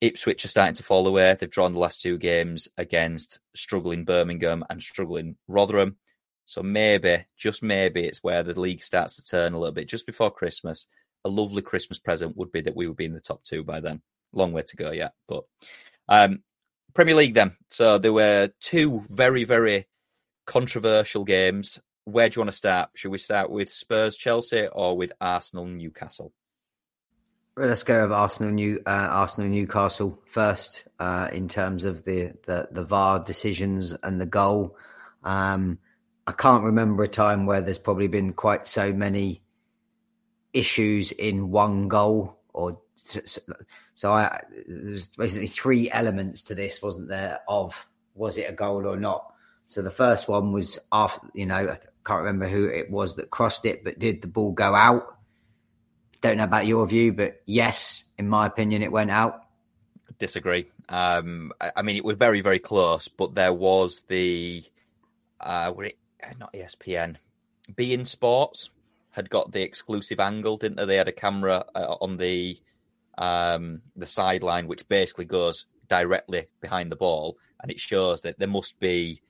[0.00, 1.34] Ipswich are starting to fall away.
[1.34, 5.96] They've drawn the last two games against struggling Birmingham and struggling Rotherham.
[6.44, 10.04] So maybe, just maybe, it's where the league starts to turn a little bit just
[10.04, 10.88] before Christmas.
[11.24, 13.78] A lovely Christmas present would be that we would be in the top two by
[13.78, 14.02] then.
[14.32, 15.44] Long way to go yet, but
[16.08, 16.42] um,
[16.94, 17.56] Premier League then.
[17.68, 19.88] So there were two very, very
[20.46, 21.80] controversial games.
[22.04, 22.90] Where do you want to start?
[22.94, 26.32] Should we start with Spurs Chelsea or with Arsenal Newcastle?
[27.56, 32.68] Let's go with Arsenal New uh, Arsenal Newcastle first uh, in terms of the, the
[32.70, 34.76] the VAR decisions and the goal.
[35.22, 35.78] Um,
[36.26, 39.42] I can't remember a time where there's probably been quite so many
[40.54, 42.80] issues in one goal or
[43.94, 48.86] so I there's basically three elements to this wasn't there of was it a goal
[48.86, 49.26] or not?
[49.66, 53.30] So the first one was after you know I can't remember who it was that
[53.30, 55.16] crossed it but did the ball go out?
[56.20, 59.40] Don't know about your view but yes in my opinion it went out.
[60.18, 60.66] Disagree.
[60.88, 64.64] Um I, I mean it was very very close but there was the
[65.40, 65.96] uh it
[66.38, 67.16] not ESPN,
[67.74, 68.70] beIN Sports
[69.10, 70.86] had got the exclusive angle, didn't they?
[70.86, 72.58] They had a camera uh, on the
[73.18, 78.48] um, the sideline, which basically goes directly behind the ball, and it shows that there
[78.48, 79.20] must be.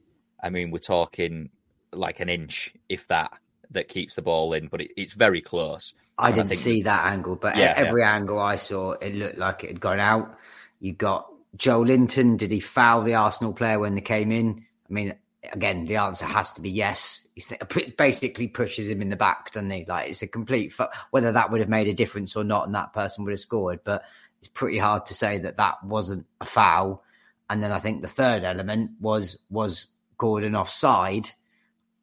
[0.42, 1.50] I mean, we're talking
[1.92, 3.32] like an inch, if that,
[3.70, 5.94] that keeps the ball in, but it, it's very close.
[6.18, 8.14] I and didn't I see that angle, but yeah, every yeah.
[8.14, 10.36] angle I saw, it looked like it had gone out.
[10.80, 12.38] You got Joelinton.
[12.38, 14.64] Did he foul the Arsenal player when they came in?
[14.88, 15.14] I mean,
[15.50, 17.26] again, the answer has to be yes.
[17.36, 19.84] It basically pushes him in the back, doesn't he?
[19.86, 20.72] Like it's a complete
[21.10, 23.80] whether that would have made a difference or not, and that person would have scored.
[23.84, 24.04] But
[24.38, 27.02] it's pretty hard to say that that wasn't a foul.
[27.50, 29.86] And then I think the third element was was
[30.18, 31.30] Gordon offside.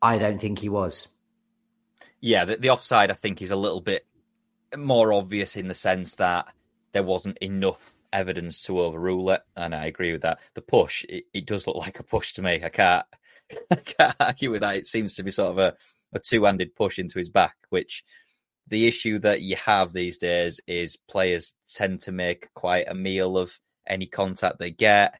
[0.02, 1.08] I don't think he was.
[2.22, 4.06] Yeah, the, the offside I think is a little bit
[4.78, 6.48] more obvious in the sense that
[6.92, 10.40] there wasn't enough evidence to overrule it, and I agree with that.
[10.54, 12.62] The push, it, it does look like a push to me.
[12.64, 13.06] I can't
[13.72, 14.76] I can't argue with that.
[14.76, 15.76] It seems to be sort of a,
[16.14, 18.04] a two handed push into his back, which
[18.68, 23.38] the issue that you have these days is players tend to make quite a meal
[23.38, 25.20] of any contact they get.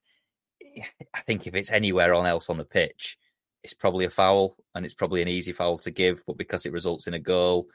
[1.14, 3.18] I think if it's anywhere on else on the pitch,
[3.64, 6.72] it's probably a foul and it's probably an easy foul to give, but because it
[6.72, 7.68] results in a goal,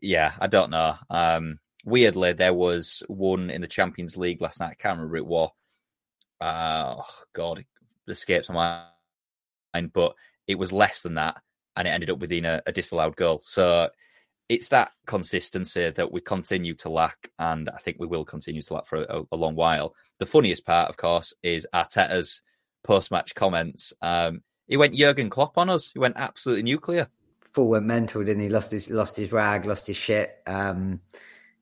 [0.00, 0.94] yeah, I don't know.
[1.10, 4.70] Um, weirdly, there was one in the Champions League last night.
[4.70, 5.50] I can't remember it was.
[6.40, 7.66] Uh, oh God, it
[8.08, 8.84] escapes my
[9.92, 10.14] but
[10.46, 11.40] it was less than that,
[11.76, 13.42] and it ended up within a, a disallowed goal.
[13.44, 13.88] So
[14.48, 18.74] it's that consistency that we continue to lack, and I think we will continue to
[18.74, 19.94] lack for a, a long while.
[20.18, 22.42] The funniest part, of course, is Arteta's
[22.84, 23.92] post-match comments.
[24.02, 25.90] Um, he went Jurgen Klopp on us.
[25.92, 27.08] He went absolutely nuclear.
[27.52, 28.48] Full went mental, didn't he?
[28.48, 30.42] Lost his lost his rag, lost his shit.
[30.46, 31.00] Um,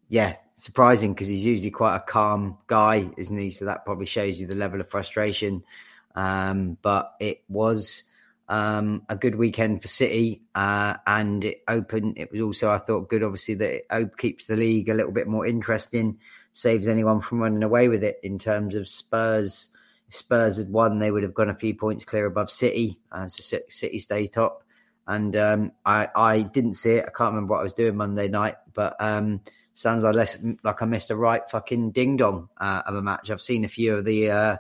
[0.08, 3.50] yeah, surprising because he's usually quite a calm guy, isn't he?
[3.50, 5.62] So that probably shows you the level of frustration.
[6.14, 8.02] Um, but it was
[8.48, 12.18] um, a good weekend for City, uh, and it opened.
[12.18, 13.22] It was also, I thought, good.
[13.22, 16.18] Obviously, that it keeps the league a little bit more interesting,
[16.52, 18.18] saves anyone from running away with it.
[18.22, 19.68] In terms of Spurs,
[20.08, 23.28] if Spurs had won, they would have gone a few points clear above City, uh,
[23.28, 24.64] so City stay top.
[25.06, 27.04] And um, I, I didn't see it.
[27.04, 29.40] I can't remember what I was doing Monday night, but um,
[29.72, 33.30] sounds like, less, like I missed a right fucking ding dong uh, of a match.
[33.30, 34.56] I've seen a few of the uh,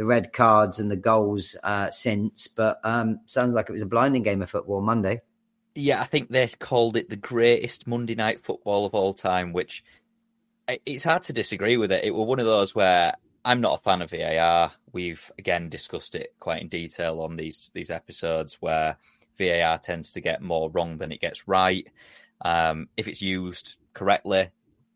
[0.00, 3.86] the red cards and the goals uh, since, but um, sounds like it was a
[3.86, 5.20] blinding game of football Monday.
[5.74, 9.84] Yeah, I think they called it the greatest Monday night football of all time, which
[10.86, 12.02] it's hard to disagree with it.
[12.02, 13.12] It was one of those where
[13.44, 14.72] I'm not a fan of VAR.
[14.90, 18.96] We've again discussed it quite in detail on these these episodes where
[19.36, 21.86] VAR tends to get more wrong than it gets right.
[22.40, 24.48] Um, if it's used correctly,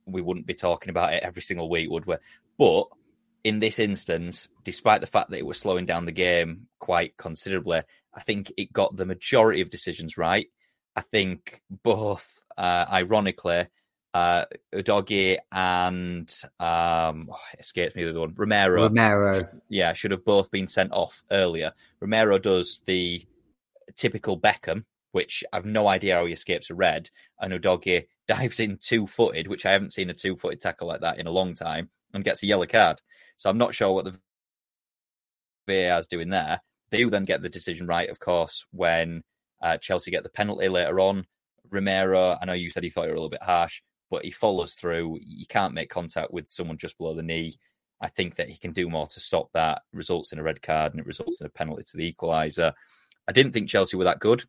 [0.07, 2.17] we wouldn't be talking about it every single week, would we?
[2.57, 2.87] But
[3.45, 7.83] in this instance, despite the fact that it was slowing down the game quite considerably,
[8.15, 10.49] I think it got the majority of decisions right.
[10.97, 13.67] I think both, uh, ironically,
[14.15, 18.85] uh, Udogie and um, oh, escapes me the other one, Romero.
[18.85, 21.73] Romero, yeah, should have both been sent off earlier.
[22.01, 23.27] Romero does the
[23.97, 28.79] typical Beckham, which I've no idea how he escapes a red, and Udogie dives in
[28.81, 31.55] two footed, which I haven't seen a two footed tackle like that in a long
[31.55, 33.01] time, and gets a yellow card.
[33.37, 34.19] So I'm not sure what the
[35.67, 36.61] VAR is doing there.
[36.91, 39.23] They will then get the decision right, of course, when
[39.63, 41.27] uh, Chelsea get the penalty later on.
[41.71, 43.83] Romero, I know you said he thought it was a little bit harsh.
[44.11, 45.19] but he follows through.
[45.23, 47.57] You can't make contact with someone just below the knee.
[48.01, 49.83] I think that he can do more to stop that.
[49.93, 52.73] Results in a red card and it results in a penalty to the equaliser.
[53.27, 54.45] I didn't think Chelsea were that good.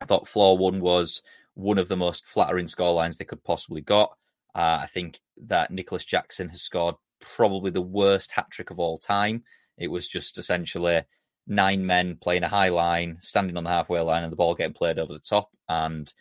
[0.00, 1.22] I thought floor 1 was
[1.54, 4.16] one of the most flattering scorelines they could possibly got.
[4.54, 8.98] Uh, I think that Nicholas Jackson has scored probably the worst hat trick of all
[8.98, 9.44] time.
[9.78, 11.02] It was just essentially
[11.46, 14.74] nine men playing a high line, standing on the halfway line, and the ball getting
[14.74, 15.50] played over the top.
[15.68, 16.12] And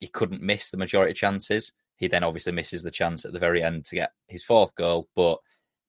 [0.00, 1.72] he couldn't miss the majority of chances.
[1.96, 5.08] He then obviously misses the chance at the very end to get his fourth goal.
[5.16, 5.38] But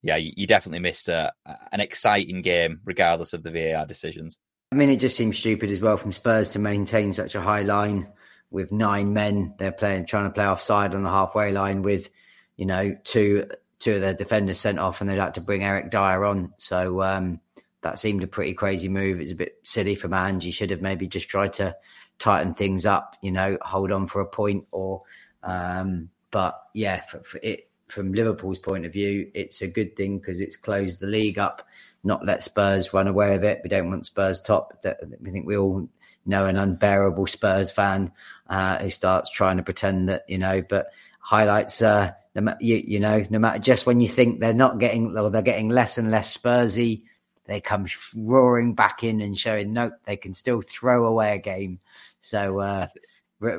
[0.02, 1.34] yeah, you, definitely missed a,
[1.72, 4.38] an exciting game, regardless of the VAR decisions.
[4.72, 7.64] I mean, it just seems stupid as well from Spurs to maintain such a high
[7.64, 8.08] line
[8.52, 9.54] with nine men.
[9.58, 12.10] They're playing, trying to play offside on the halfway line with,
[12.58, 13.48] you know, two
[13.80, 16.54] two of their defenders sent off, and they'd to bring Eric Dier on.
[16.58, 17.40] So um,
[17.82, 19.22] that seemed a pretty crazy move.
[19.22, 20.44] It's a bit silly from Ange.
[20.44, 21.76] He should have maybe just tried to
[22.18, 25.04] tighten things up, you know, hold on for a point or.
[25.42, 30.20] Um, but yeah, for, for it, from Liverpool's point of view, it's a good thing
[30.20, 31.68] because it's closed the league up,
[32.04, 33.62] not let Spurs run away with it.
[33.64, 34.84] We don't want Spurs top.
[35.20, 35.90] We think we all
[36.26, 38.12] know an unbearable Spurs fan
[38.50, 40.62] uh, who starts trying to pretend that you know.
[40.68, 40.88] But
[41.20, 42.12] highlights, uh,
[42.60, 45.70] you, you know, no matter just when you think they're not getting or they're getting
[45.70, 47.04] less and less Spursy,
[47.46, 51.80] they come roaring back in and showing nope, they can still throw away a game.
[52.22, 52.88] So, uh,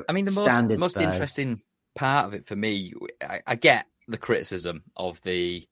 [0.07, 1.61] I mean, the most most interesting
[1.95, 5.67] part of it for me, I, I get the criticism of the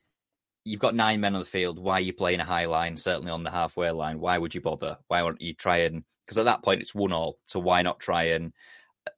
[0.64, 1.80] you've got nine men on the field.
[1.80, 2.97] Why are you playing a high line?
[2.97, 4.20] Certainly on the halfway line.
[4.20, 4.97] Why would you bother?
[5.07, 7.39] Why won't you try and because at that point it's one all.
[7.47, 8.53] So why not try and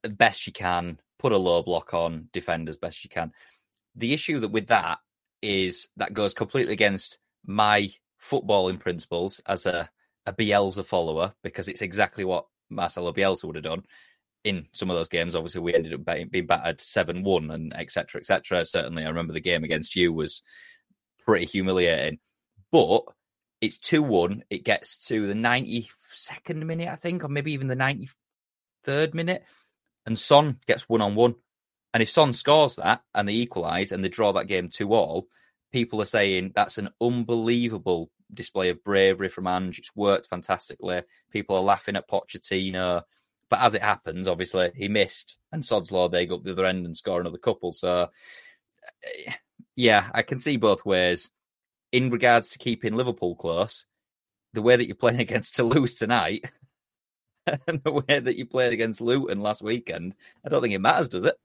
[0.04, 3.32] uh, best you can put a low block on, defend as best you can.
[3.94, 4.98] The issue that with that
[5.42, 7.90] is that goes completely against my
[8.22, 9.90] footballing principles as a
[10.24, 13.84] a Bielsa follower because it's exactly what Marcelo Bielsa would have done
[14.44, 15.34] in some of those games.
[15.34, 18.20] Obviously, we ended up being battered seven one and etc.
[18.20, 18.64] etc.
[18.64, 20.42] Certainly, I remember the game against you was
[21.24, 22.18] pretty humiliating,
[22.70, 23.02] but
[23.60, 24.44] it's two one.
[24.50, 28.10] It gets to the ninety second minute, I think, or maybe even the ninety
[28.84, 29.44] third minute,
[30.06, 31.34] and Son gets one on one.
[31.94, 35.26] And if Son scores that and they equalise and they draw that game two all,
[35.72, 39.78] people are saying that's an unbelievable display of bravery from Ange.
[39.78, 41.02] It's worked fantastically.
[41.30, 43.02] People are laughing at Pochettino.
[43.50, 46.64] But as it happens, obviously, he missed, and Sod's Law, they go up the other
[46.64, 47.74] end and score another couple.
[47.74, 48.08] So,
[49.04, 49.32] eh,
[49.76, 51.30] yeah, I can see both ways.
[51.90, 53.84] In regards to keeping Liverpool close,
[54.54, 56.44] the way that you're playing against Toulouse tonight
[57.66, 60.14] and the way that you played against Luton last weekend,
[60.44, 61.38] I don't think it matters, does it?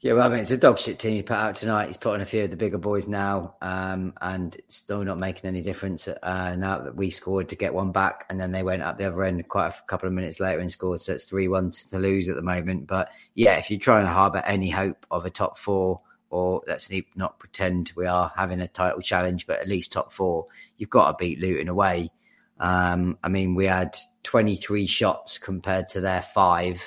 [0.00, 1.86] Yeah, well, I mean, it's a dog shit team he put out tonight.
[1.86, 5.48] He's putting a few of the bigger boys now, um, and it's still not making
[5.48, 8.82] any difference uh, now that we scored to get one back, and then they went
[8.82, 11.00] up the other end quite a couple of minutes later and scored.
[11.00, 12.86] So it's three one Toulouse at the moment.
[12.86, 16.02] But yeah, if you're trying to harbour any hope of a top four,
[16.34, 20.48] or let's not pretend we are having a title challenge, but at least top four,
[20.76, 22.10] you've got to beat Luton away.
[22.58, 26.82] Um, I mean, we had 23 shots compared to their five.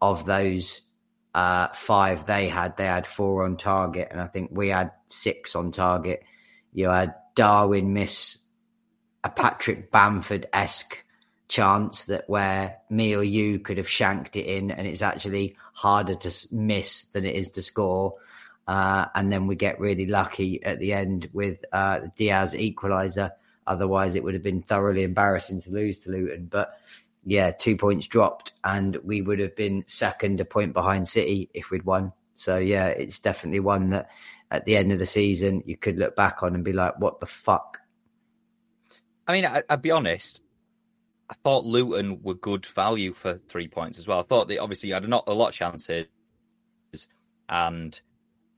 [0.00, 0.82] Of those
[1.34, 5.56] uh, five they had, they had four on target, and I think we had six
[5.56, 6.22] on target.
[6.72, 8.38] You had Darwin miss
[9.24, 11.02] a Patrick Bamford esque
[11.48, 16.14] chance that where me or you could have shanked it in, and it's actually harder
[16.14, 18.14] to miss than it is to score.
[18.66, 23.30] Uh, and then we get really lucky at the end with uh, Diaz equaliser.
[23.66, 26.46] Otherwise, it would have been thoroughly embarrassing to lose to Luton.
[26.46, 26.78] But
[27.24, 31.70] yeah, two points dropped, and we would have been second, a point behind City if
[31.70, 32.12] we'd won.
[32.34, 34.10] So yeah, it's definitely one that
[34.50, 37.20] at the end of the season you could look back on and be like, "What
[37.20, 37.78] the fuck."
[39.26, 40.42] I mean, I, would be honest.
[41.28, 44.20] I thought Luton were good value for three points as well.
[44.20, 46.06] I thought they obviously had not a lot of chances,
[47.48, 48.00] and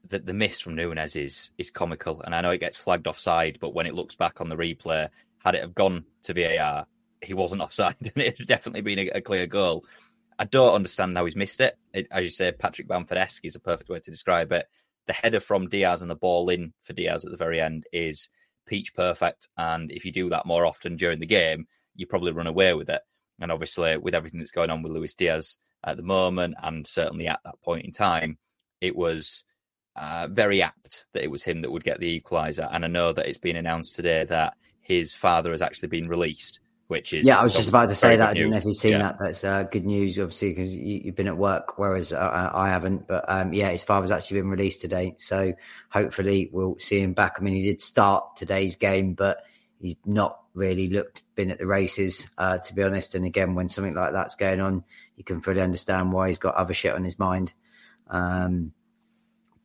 [0.05, 2.21] that the miss from Nunez is is comical.
[2.21, 5.09] And I know it gets flagged offside, but when it looks back on the replay,
[5.43, 6.85] had it have gone to VAR,
[7.21, 9.85] he wasn't offside, and it had definitely been a, a clear goal.
[10.37, 11.77] I don't understand how he's missed it.
[11.93, 14.67] it as you say, Patrick Bamford esque is a perfect way to describe it.
[15.07, 18.29] The header from Diaz and the ball in for Diaz at the very end is
[18.65, 19.49] peach perfect.
[19.57, 22.89] And if you do that more often during the game, you probably run away with
[22.89, 23.01] it.
[23.41, 27.27] And obviously, with everything that's going on with Luis Diaz at the moment, and certainly
[27.27, 28.37] at that point in time,
[28.79, 29.43] it was
[29.99, 32.67] uh, very apt that it was him that would get the equaliser.
[32.71, 36.59] And I know that it's been announced today that his father has actually been released
[36.89, 37.37] which is yeah.
[37.37, 38.29] I was just about to say that.
[38.29, 38.97] I didn't know if you've seen yeah.
[38.97, 39.19] that.
[39.19, 43.07] That's uh, good news, obviously, because you, have been at work, whereas uh, I haven't.
[43.07, 45.53] But um, yeah, his father's actually been released today, so
[45.91, 47.35] hopefully we'll see him back.
[47.37, 49.43] I mean, he did start today's game, but
[49.79, 53.13] he's not really looked been at the races, uh, to be honest.
[53.13, 54.83] And again, when something like that's going on,
[55.15, 57.53] you can fully understand why he's got other shit on his mind.
[58.09, 58.73] Um,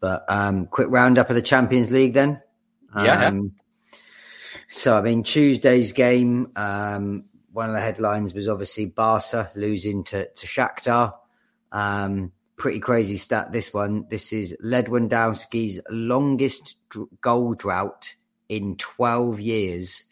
[0.04, 2.42] But um, quick roundup of the Champions League then.
[2.94, 3.28] Yeah.
[3.28, 3.52] Um,
[4.68, 6.52] so I mean, Tuesday's game.
[6.56, 11.14] Um, one of the headlines was obviously Barca losing to to Shakhtar.
[11.72, 13.50] Um, pretty crazy stat.
[13.50, 14.06] This one.
[14.10, 16.76] This is Lewandowski's longest
[17.22, 18.14] goal drought
[18.50, 20.04] in 12 years,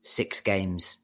[0.00, 0.96] six games.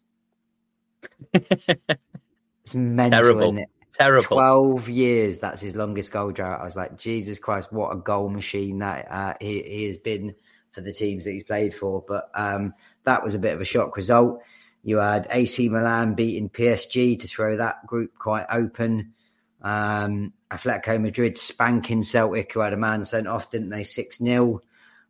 [1.32, 3.58] it's mental, Terrible.
[3.58, 3.68] It?
[3.98, 4.36] Terrible.
[4.36, 5.38] 12 years.
[5.38, 6.60] That's his longest goal drought.
[6.60, 10.34] I was like, Jesus Christ, what a goal machine that uh, he, he has been
[10.70, 12.04] for the teams that he's played for.
[12.06, 12.74] But um,
[13.04, 14.42] that was a bit of a shock result.
[14.84, 19.14] You had AC Milan beating PSG to throw that group quite open.
[19.60, 23.82] Um, Atletico Madrid spanking Celtic, who had a man sent off, didn't they?
[23.82, 24.62] 6 0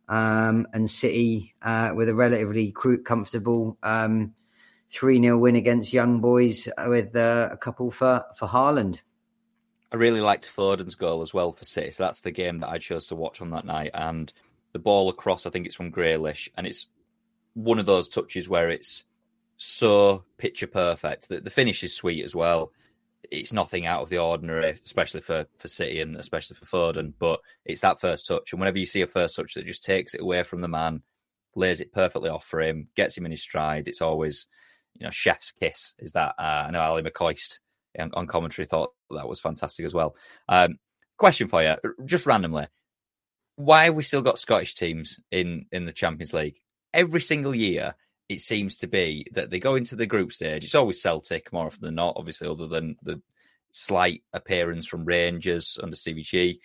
[0.09, 2.73] um, and City uh, with a relatively
[3.05, 4.33] comfortable um,
[4.91, 8.99] 3 0 win against Young Boys with uh, a couple for, for Haaland.
[9.91, 11.91] I really liked Foden's goal as well for City.
[11.91, 13.91] So that's the game that I chose to watch on that night.
[13.93, 14.31] And
[14.73, 16.47] the ball across, I think it's from Grealish.
[16.55, 16.85] And it's
[17.53, 19.03] one of those touches where it's
[19.57, 21.29] so picture perfect.
[21.29, 22.71] The, the finish is sweet as well
[23.31, 27.13] it's nothing out of the ordinary, especially for, for City and especially for Foden.
[27.17, 28.51] But it's that first touch.
[28.51, 31.01] And whenever you see a first touch that just takes it away from the man,
[31.55, 34.47] lays it perfectly off for him, gets him in his stride, it's always,
[34.99, 36.35] you know, chef's kiss is that.
[36.37, 37.59] Uh, I know Ally McCoist
[37.97, 40.15] on, commentary thought that was fantastic as well.
[40.47, 40.77] Um,
[41.17, 41.75] question for you,
[42.05, 42.67] just randomly.
[43.55, 46.61] Why have we still got Scottish teams in, in the Champions League?
[46.93, 47.95] Every single year,
[48.29, 50.63] it seems to be that they go into the group stage.
[50.63, 53.21] It's always Celtic more often than not, obviously, other than the
[53.71, 56.59] slight appearance from Rangers under CVG.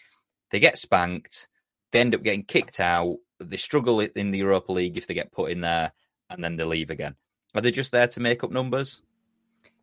[0.50, 1.48] They get spanked.
[1.90, 3.16] They end up getting kicked out.
[3.40, 5.92] They struggle in the Europa League if they get put in there,
[6.30, 7.16] and then they leave again.
[7.54, 9.00] Are they just there to make up numbers?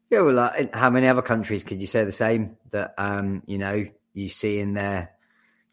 [0.09, 3.57] Yeah, well, uh, how many other countries could you say the same that um, you
[3.57, 5.11] know you see in there?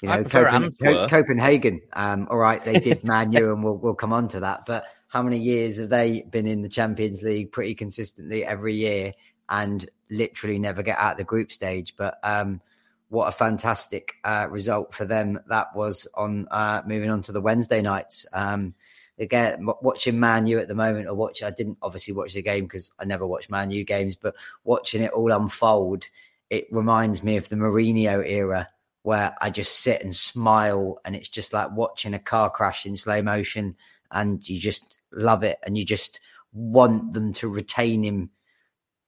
[0.01, 1.81] You know, Copen- Copenhagen.
[1.93, 4.65] Um, all right, they did Man U, and we'll we'll come on to that.
[4.65, 9.15] But how many years have they been in the Champions League pretty consistently every year
[9.49, 11.95] and literally never get out of the group stage?
[11.97, 12.61] But um,
[13.09, 17.41] what a fantastic uh, result for them that was on uh, moving on to the
[17.41, 18.25] Wednesday nights.
[18.33, 18.75] Um,
[19.19, 22.65] again, watching Man U at the moment, or watch, I didn't obviously watch the game
[22.65, 26.05] because I never watch Man U games, but watching it all unfold,
[26.51, 28.69] it reminds me of the Mourinho era
[29.03, 32.97] where I just sit and smile and it's just like watching a car crash in
[32.97, 33.77] slow motion
[34.11, 36.21] and you just love it and you just
[36.53, 38.31] want them to retain him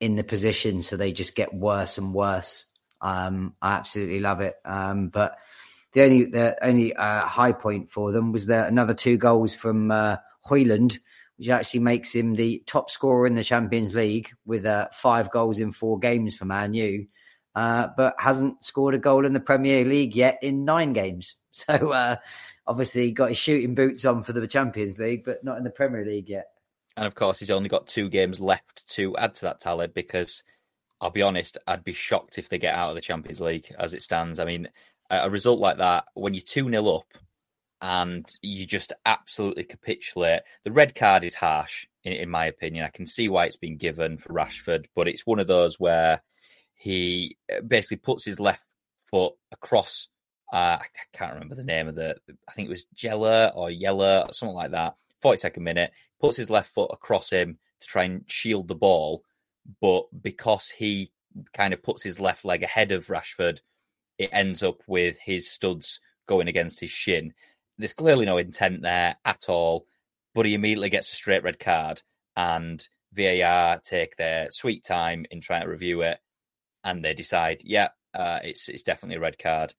[0.00, 2.66] in the position so they just get worse and worse.
[3.02, 4.56] Um, I absolutely love it.
[4.64, 5.36] Um, but
[5.92, 9.90] the only the only uh, high point for them was there another two goals from
[9.90, 10.16] uh,
[10.46, 10.98] Højlund,
[11.36, 15.58] which actually makes him the top scorer in the Champions League with uh, five goals
[15.58, 17.06] in four games for Man U.
[17.56, 21.36] Uh, but hasn't scored a goal in the Premier League yet in nine games.
[21.52, 22.14] So uh,
[22.64, 26.04] obviously got his shooting boots on for the Champions League, but not in the Premier
[26.04, 26.46] League yet.
[26.96, 30.44] And of course, he's only got two games left to add to that tally because
[31.00, 33.94] I'll be honest, I'd be shocked if they get out of the Champions League as
[33.94, 34.38] it stands.
[34.38, 34.68] I mean,
[35.10, 37.06] a result like that, when you're 2 0 up
[37.82, 42.84] and you just absolutely capitulate, the red card is harsh, in, in my opinion.
[42.84, 46.22] I can see why it's been given for Rashford, but it's one of those where
[46.74, 47.36] he
[47.66, 48.64] basically puts his left
[49.10, 50.08] foot across
[50.52, 52.16] uh, I can't remember the name of the.
[52.48, 54.96] I think it was Jella or Yella or something like that.
[55.20, 59.22] Forty second minute, puts his left foot across him to try and shield the ball,
[59.80, 61.12] but because he
[61.52, 63.60] kind of puts his left leg ahead of Rashford,
[64.20, 67.34] it ends up with his studs going against his shin.
[67.78, 69.86] There's clearly no intent there at all,
[70.34, 72.02] but he immediately gets a straight red card,
[72.36, 76.18] and VAR take their sweet time in trying to review it,
[76.84, 79.74] and they decide, yeah, uh, it's it's definitely a red card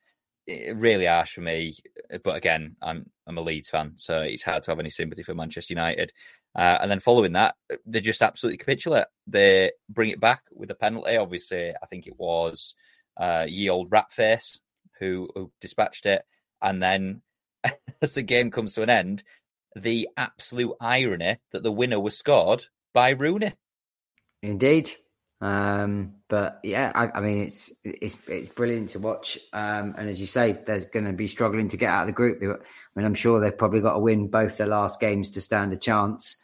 [0.47, 1.75] It really harsh for me.
[2.23, 5.35] But again, I'm I'm a Leeds fan, so it's hard to have any sympathy for
[5.35, 6.13] Manchester United.
[6.55, 9.07] Uh, and then following that, they just absolutely capitulate.
[9.27, 11.17] They bring it back with a penalty.
[11.17, 12.75] Obviously, I think it was
[13.17, 14.59] uh, ye old Ratface
[14.99, 16.23] who, who dispatched it.
[16.61, 17.21] And then,
[18.01, 19.23] as the game comes to an end,
[19.75, 23.53] the absolute irony that the winner was scored by Roony.
[24.43, 24.91] Indeed.
[25.39, 29.39] Um, but yeah, I, I, mean, it's it's it's brilliant to watch.
[29.53, 32.13] Um, and as you say, they're going to be struggling to get out of the
[32.13, 32.39] group.
[32.39, 32.55] They, I
[32.95, 35.77] mean, I'm sure they've probably got to win both their last games to stand a
[35.77, 36.37] chance.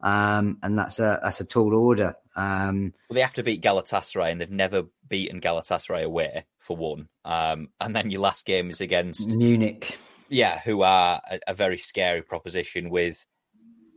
[0.00, 2.14] Um, and that's a that's a tall order.
[2.36, 7.08] Um, well, they have to beat Galatasaray, and they've never beaten Galatasaray away for one.
[7.24, 9.96] Um, and then your last game is against Munich.
[10.28, 13.24] Yeah, who are a, a very scary proposition with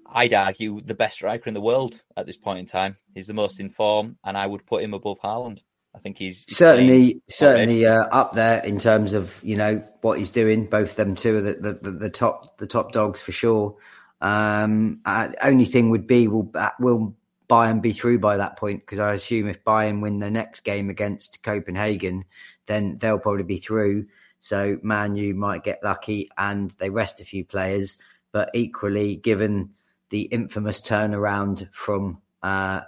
[0.09, 2.97] I'd argue the best striker in the world at this point in time.
[3.13, 5.61] He's the most in form, and I would put him above Haaland.
[5.95, 10.19] I think he's, he's certainly certainly uh, up there in terms of you know what
[10.19, 10.67] he's doing.
[10.67, 13.75] Both them two are the, the, the, the top the top dogs for sure.
[14.21, 17.15] Um, uh, only thing would be will will
[17.49, 18.81] Bayern be through by that point?
[18.81, 22.25] Because I assume if Bayern win the next game against Copenhagen,
[22.65, 24.07] then they'll probably be through.
[24.39, 27.97] So Man U might get lucky and they rest a few players.
[28.31, 29.71] But equally, given
[30.09, 32.81] the infamous turnaround from uh,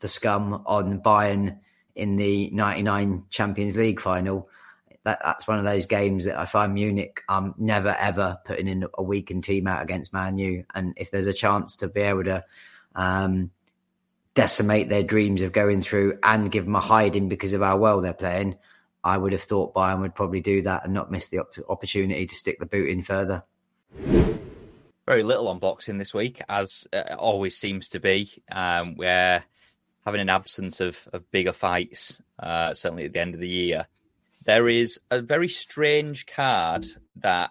[0.00, 1.58] the scum on Bayern
[1.94, 4.48] in the 99 Champions League final,
[5.04, 8.86] that, that's one of those games that I find Munich, I'm never ever putting in
[8.94, 10.64] a weakened team out against Man U.
[10.74, 12.44] And if there's a chance to be able to
[12.94, 13.50] um,
[14.34, 18.00] decimate their dreams of going through and give them a hiding because of how well
[18.00, 18.56] they're playing,
[19.04, 22.26] I would have thought Bayern would probably do that and not miss the op- opportunity
[22.26, 23.42] to stick the boot in further.
[25.04, 28.30] Very little on boxing this week, as uh, always seems to be.
[28.50, 29.42] Um, we're
[30.04, 33.88] having an absence of, of bigger fights, uh, certainly at the end of the year.
[34.44, 36.86] There is a very strange card
[37.16, 37.50] that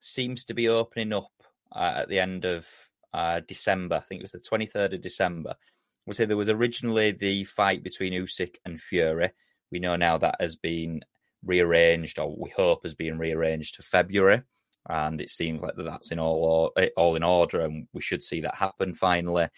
[0.00, 1.32] seems to be opening up
[1.72, 2.66] uh, at the end of
[3.12, 3.96] uh, December.
[3.96, 5.56] I think it was the 23rd of December,
[6.10, 9.30] we say there was originally the fight between Usyk and Fury.
[9.70, 11.02] We know now that has been
[11.44, 14.42] rearranged, or we hope has been rearranged to February,
[14.88, 18.40] and it seems like that's in all eh, all in order, and we should see
[18.40, 19.48] that happen finally.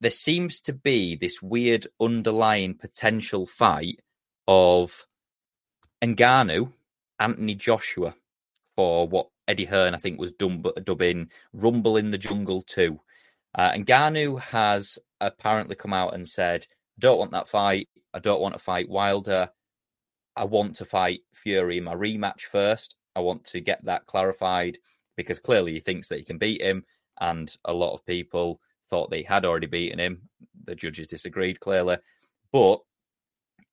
[0.00, 4.00] There seems to be this weird underlying potential fight
[4.48, 5.04] of
[6.02, 6.72] Ngannou,
[7.18, 8.14] Anthony Joshua,
[8.74, 12.98] for what Eddie Hearn I think was dub- dubbing Rumble in the Jungle 2.
[13.54, 17.88] Uh, Ngannou has apparently come out and said, I don't want that fight.
[18.14, 19.50] I don't want to fight Wilder.
[20.36, 22.96] I want to fight Fury in my rematch first.
[23.16, 24.78] I want to get that clarified
[25.16, 26.84] because clearly he thinks that he can beat him.
[27.20, 30.22] And a lot of people thought they had already beaten him.
[30.64, 31.98] The judges disagreed clearly.
[32.52, 32.80] But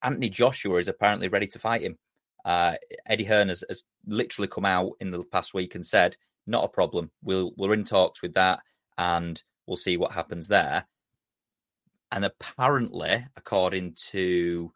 [0.03, 1.97] Anthony Joshua is apparently ready to fight him.
[2.45, 2.75] Uh,
[3.05, 6.15] Eddie Hearn has, has, literally come out in the past week and said,
[6.45, 7.11] "Not a problem.
[7.21, 8.59] We'll we're in talks with that,
[8.97, 10.85] and we'll see what happens there."
[12.11, 14.71] And apparently, according to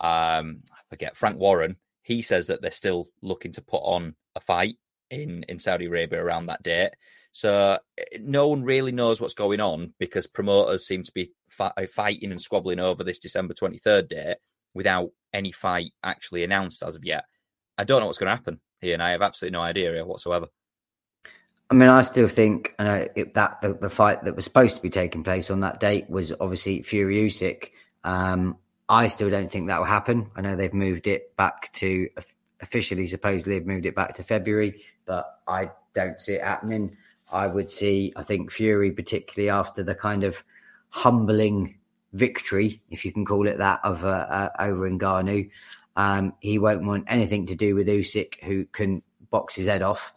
[0.00, 4.40] um, I forget Frank Warren, he says that they're still looking to put on a
[4.40, 4.76] fight
[5.10, 6.92] in in Saudi Arabia around that date.
[7.32, 11.86] So eh, no one really knows what's going on because promoters seem to be fi-
[11.92, 14.36] fighting and squabbling over this December 23rd date
[14.74, 17.24] without any fight actually announced as of yet.
[17.78, 20.46] I don't know what's going to happen here, and I have absolutely no idea whatsoever.
[21.70, 24.82] I mean, I still think uh, it, that the, the, fight that was supposed to
[24.82, 27.70] be taking place on that date was obviously Fury Usyk.
[28.02, 28.56] Um,
[28.88, 30.30] I still don't think that will happen.
[30.34, 32.08] I know they've moved it back to
[32.60, 36.96] officially, supposedly, have moved it back to February, but I don't see it happening.
[37.30, 40.42] I would see, I think, Fury, particularly after the kind of
[40.88, 41.78] humbling
[42.12, 45.50] victory, if you can call it that, of uh, uh, over Ngannou.
[45.96, 50.12] Um, he won't want anything to do with Usyk, who can box his head off.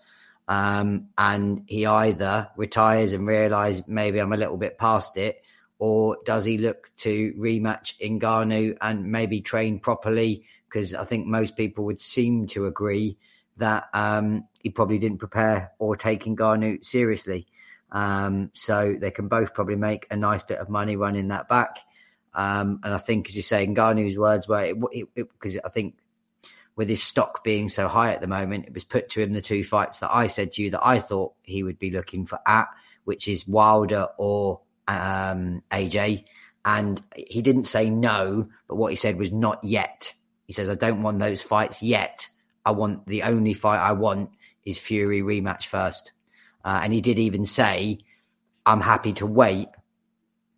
[0.47, 5.41] Um, and he either retires and realizes maybe I'm a little bit past it,
[5.79, 10.45] or does he look to rematch Ngannou and maybe train properly?
[10.69, 13.17] Because I think most people would seem to agree
[13.57, 17.47] that um, he probably didn't prepare or take Ngannou seriously.
[17.93, 21.77] Um, so they can both probably make a nice bit of money running that back.
[22.33, 24.73] Um, and I think, as you say, in Ngannou's words were
[25.15, 25.95] because I think
[26.75, 29.41] with his stock being so high at the moment, it was put to him the
[29.41, 32.39] two fights that I said to you that I thought he would be looking for
[32.47, 32.67] at,
[33.03, 36.25] which is Wilder or um, AJ.
[36.65, 40.13] And he didn't say no, but what he said was not yet.
[40.47, 42.27] He says, I don't want those fights yet.
[42.65, 44.31] I want the only fight I want
[44.65, 46.13] is Fury rematch first.
[46.63, 47.99] Uh, and he did even say,
[48.65, 49.67] I'm happy to wait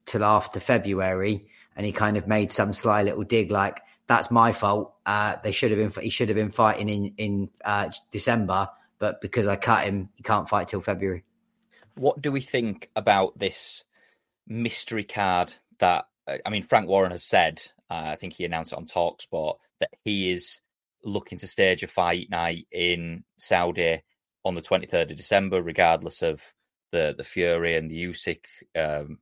[0.06, 1.48] till after February.
[1.76, 4.94] And he kind of made some sly little dig like, that's my fault.
[5.06, 6.04] Uh, they should have been.
[6.04, 10.24] He should have been fighting in in uh, December, but because I cut him, he
[10.24, 11.24] can't fight till February.
[11.96, 13.84] What do we think about this
[14.48, 15.54] mystery card?
[15.80, 17.62] That I mean, Frank Warren has said.
[17.90, 20.62] Uh, I think he announced it on Talksport that he is
[21.04, 24.02] looking to stage a fight night in Saudi
[24.46, 26.42] on the 23rd of December, regardless of
[26.92, 29.20] the the Fury and the Usyk um,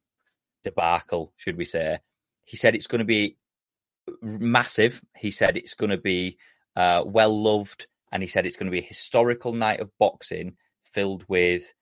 [0.63, 1.99] debacle, should we say?
[2.45, 3.37] He said it's going to be
[4.21, 5.01] massive.
[5.17, 6.37] He said it's going to be
[6.75, 10.57] uh, well loved, and he said it's going to be a historical night of boxing
[10.83, 11.73] filled with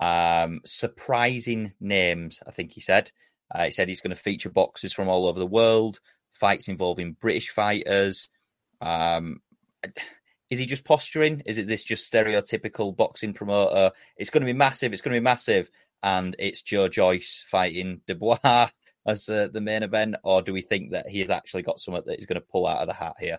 [0.00, 2.42] um, surprising names.
[2.46, 3.12] I think he said.
[3.54, 6.00] Uh, he said he's going to feature boxers from all over the world,
[6.32, 8.28] fights involving British fighters.
[8.82, 9.40] Um,
[10.50, 11.42] is he just posturing?
[11.46, 13.92] Is it this just stereotypical boxing promoter?
[14.16, 14.92] It's going to be massive.
[14.92, 15.70] It's going to be massive,
[16.02, 18.38] and it's Joe Joyce fighting Dubois
[19.06, 22.02] as the, the main event, or do we think that he has actually got something
[22.06, 23.38] that he's going to pull out of the hat here?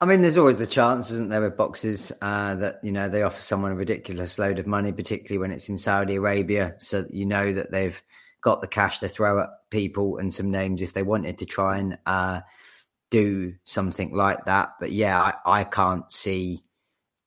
[0.00, 3.22] I mean, there's always the chance, isn't there, with boxes uh, that you know they
[3.22, 7.24] offer someone a ridiculous load of money, particularly when it's in Saudi Arabia, so you
[7.24, 8.00] know that they've
[8.42, 11.78] got the cash to throw at people and some names if they wanted to try
[11.78, 12.40] and uh,
[13.12, 14.70] do something like that.
[14.80, 16.64] But yeah, I, I can't see.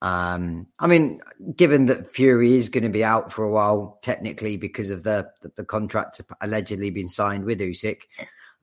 [0.02, 1.22] Um, I mean,
[1.56, 5.30] given that Fury is going to be out for a while, technically because of the
[5.42, 8.02] the, the contract allegedly being signed with Usyk,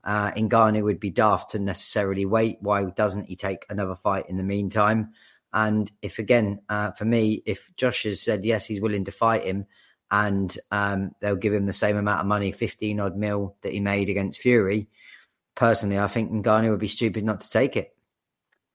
[0.03, 2.57] uh, Ngannou would be daft to necessarily wait.
[2.61, 5.13] Why doesn't he take another fight in the meantime?
[5.51, 9.45] And if again, uh, for me, if Josh has said yes, he's willing to fight
[9.45, 9.65] him,
[10.11, 13.79] and um, they'll give him the same amount of money, fifteen odd mil that he
[13.79, 14.87] made against Fury.
[15.55, 17.95] Personally, I think Ngannou would be stupid not to take it.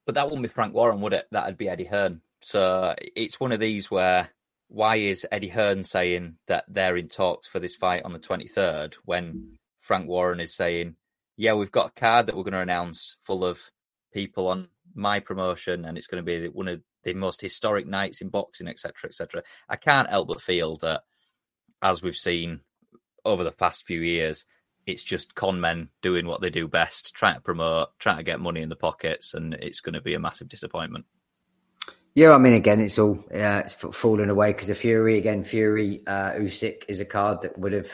[0.07, 1.27] But that wouldn't be Frank Warren, would it?
[1.31, 2.23] That'd be Eddie Hearn.
[2.41, 4.31] So it's one of these where
[4.69, 8.95] why is Eddie Hearn saying that they're in talks for this fight on the 23rd
[9.05, 10.97] when Frank Warren is saying
[11.39, 13.71] yeah, we've got a card that we're going to announce full of
[14.13, 18.21] people on my promotion, and it's going to be one of the most historic nights
[18.21, 19.45] in boxing, etc., etc.
[19.69, 21.03] I can't help but feel that,
[21.81, 22.61] as we've seen
[23.25, 24.45] over the past few years,
[24.89, 28.41] it's just con men doing what they do best, trying to promote, trying to get
[28.41, 31.05] money in the pockets, and it's going to be a massive disappointment.
[32.15, 35.19] Yeah, I mean, again, it's all uh, it's fallen away because of Fury.
[35.19, 37.91] Again, Fury uh, Usyk is a card that would have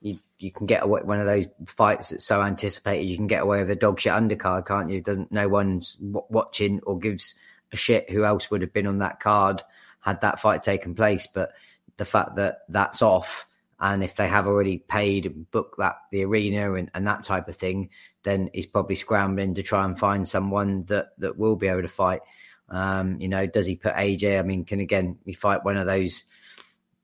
[0.00, 3.04] you you can get away one of those fights that's so anticipated.
[3.04, 5.00] You can get away with a dog shit undercard, can't you?
[5.00, 7.34] Doesn't no one's w- watching or gives
[7.72, 9.62] a shit who else would have been on that card
[10.00, 11.26] had that fight taken place.
[11.26, 11.52] But
[11.98, 13.46] the fact that that's off,
[13.80, 17.48] and if they have already paid and booked that the arena and, and that type
[17.48, 17.90] of thing,
[18.22, 21.88] then he's probably scrambling to try and find someone that that will be able to
[21.88, 22.22] fight.
[22.68, 24.38] Um, you know, does he put AJ?
[24.38, 26.24] I mean, can again he fight one of those?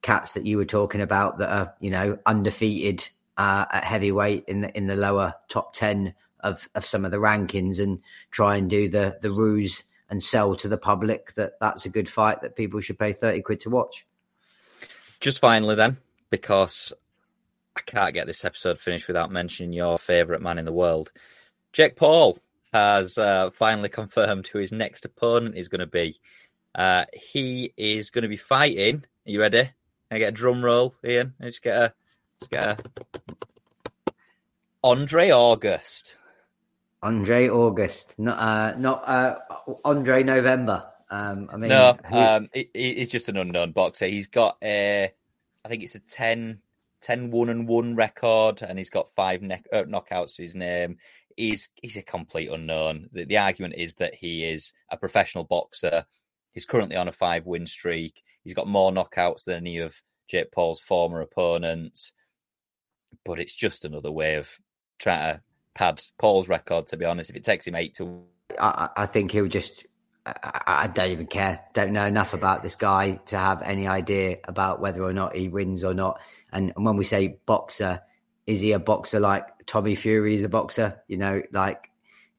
[0.05, 3.09] cats that you were talking about that are you know undefeated
[3.39, 7.17] uh, at heavyweight in the in the lower top ten of of some of the
[7.17, 8.01] rankings and
[8.31, 12.09] try and do the the ruse and sell to the public that that's a good
[12.09, 14.07] fight that people should pay 30 quid to watch.
[15.21, 15.97] Just finally then,
[16.31, 16.93] because
[17.77, 21.11] I can't get this episode finished without mentioning your favourite man in the world.
[21.73, 22.39] Jake Paul
[22.73, 26.19] has uh, finally confirmed who his next opponent is going to be.
[26.75, 29.05] Uh, he is going to be fighting.
[29.27, 29.71] Are you ready?
[30.11, 31.35] I get a drum roll, Ian?
[31.41, 31.93] I just get a,
[32.41, 32.77] just get a
[34.83, 36.19] Andre August.
[37.03, 39.37] Andre August, not uh, not uh,
[39.85, 40.85] Andre November.
[41.11, 42.17] Um, I mean, no, who...
[42.17, 44.07] um, he, he's just an unknown boxer.
[44.07, 45.13] He's got a,
[45.65, 46.61] I think it's a 10,
[47.01, 50.99] 10 one and one record, and he's got five uh, knockouts to his name.
[51.37, 53.09] He's he's a complete unknown.
[53.13, 56.07] The, the argument is that he is a professional boxer.
[56.53, 58.23] He's currently on a five win streak.
[58.45, 62.13] He's got more knockouts than any of Jake Paul's former opponents.
[63.25, 64.59] But it's just another way of
[64.99, 65.43] trying to
[65.75, 67.31] pad Paul's record, to be honest.
[67.31, 68.23] If it takes him eight to.
[68.59, 69.87] I, I think he'll just.
[70.27, 71.61] I, I don't even care.
[71.75, 75.49] Don't know enough about this guy to have any idea about whether or not he
[75.49, 76.21] wins or not.
[76.53, 78.01] And, and when we say boxer,
[78.47, 81.03] is he a boxer like Tommy Fury is a boxer?
[81.09, 81.91] You know, like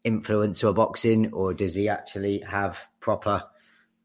[0.04, 3.44] influence influencer boxing, or does he actually have proper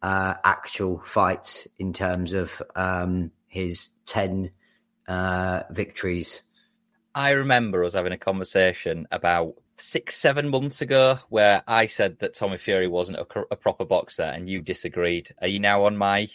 [0.03, 4.51] uh, actual fights in terms of um, his 10
[5.09, 6.43] uh, victories.
[7.15, 12.35] I remember us having a conversation about six, seven months ago where I said that
[12.35, 15.31] Tommy Fury wasn't a, a proper boxer and you disagreed.
[15.41, 16.29] Are you now on my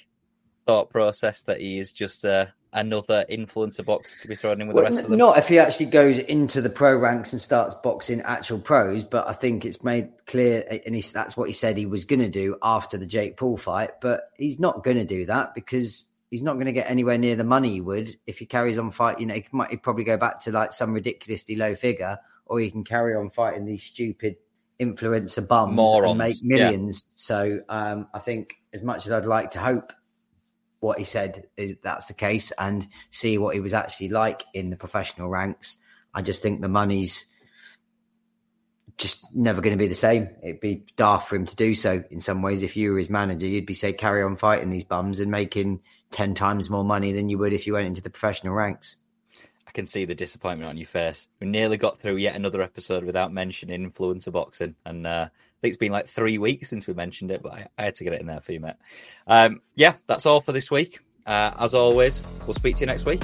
[0.66, 4.76] thought process that he is just a, another influencer boxer to be thrown in with
[4.76, 5.18] well, the rest of them?
[5.18, 9.28] Not if he actually goes into the pro ranks and starts boxing actual pros, but
[9.28, 12.30] I think it's made clear, and he, that's what he said he was going to
[12.30, 13.91] do after the Jake Paul fight.
[14.02, 17.36] But he's not going to do that because he's not going to get anywhere near
[17.36, 19.22] the money he would if he carries on fighting.
[19.22, 22.60] You know, he might he'd probably go back to like some ridiculously low figure, or
[22.60, 24.36] he can carry on fighting these stupid
[24.80, 26.12] influencer bums Morons.
[26.12, 27.06] and make millions.
[27.08, 27.14] Yeah.
[27.16, 29.93] So um, I think as much as I'd like to hope
[30.80, 34.70] what he said is that's the case and see what he was actually like in
[34.70, 35.78] the professional ranks.
[36.14, 37.26] I just think the money's
[38.98, 40.30] just never going to be the same.
[40.43, 42.62] It'd be daft for him to do so in some ways.
[42.62, 45.82] If you were his manager, you'd be say carry on fighting these bums and making
[46.12, 48.96] ten times more money than you would if you went into the professional ranks.
[49.68, 51.28] I can see the disappointment on your face.
[51.39, 55.30] We nearly got through yet another episode without mentioning influencer boxing, and uh,
[55.66, 58.03] think it's been like three weeks since we mentioned it, but I, I had to
[58.03, 58.76] get it in there for you, mate.
[59.28, 60.99] Um, yeah, that's all for this week.
[61.26, 63.22] Uh, as always, we'll speak to you next week.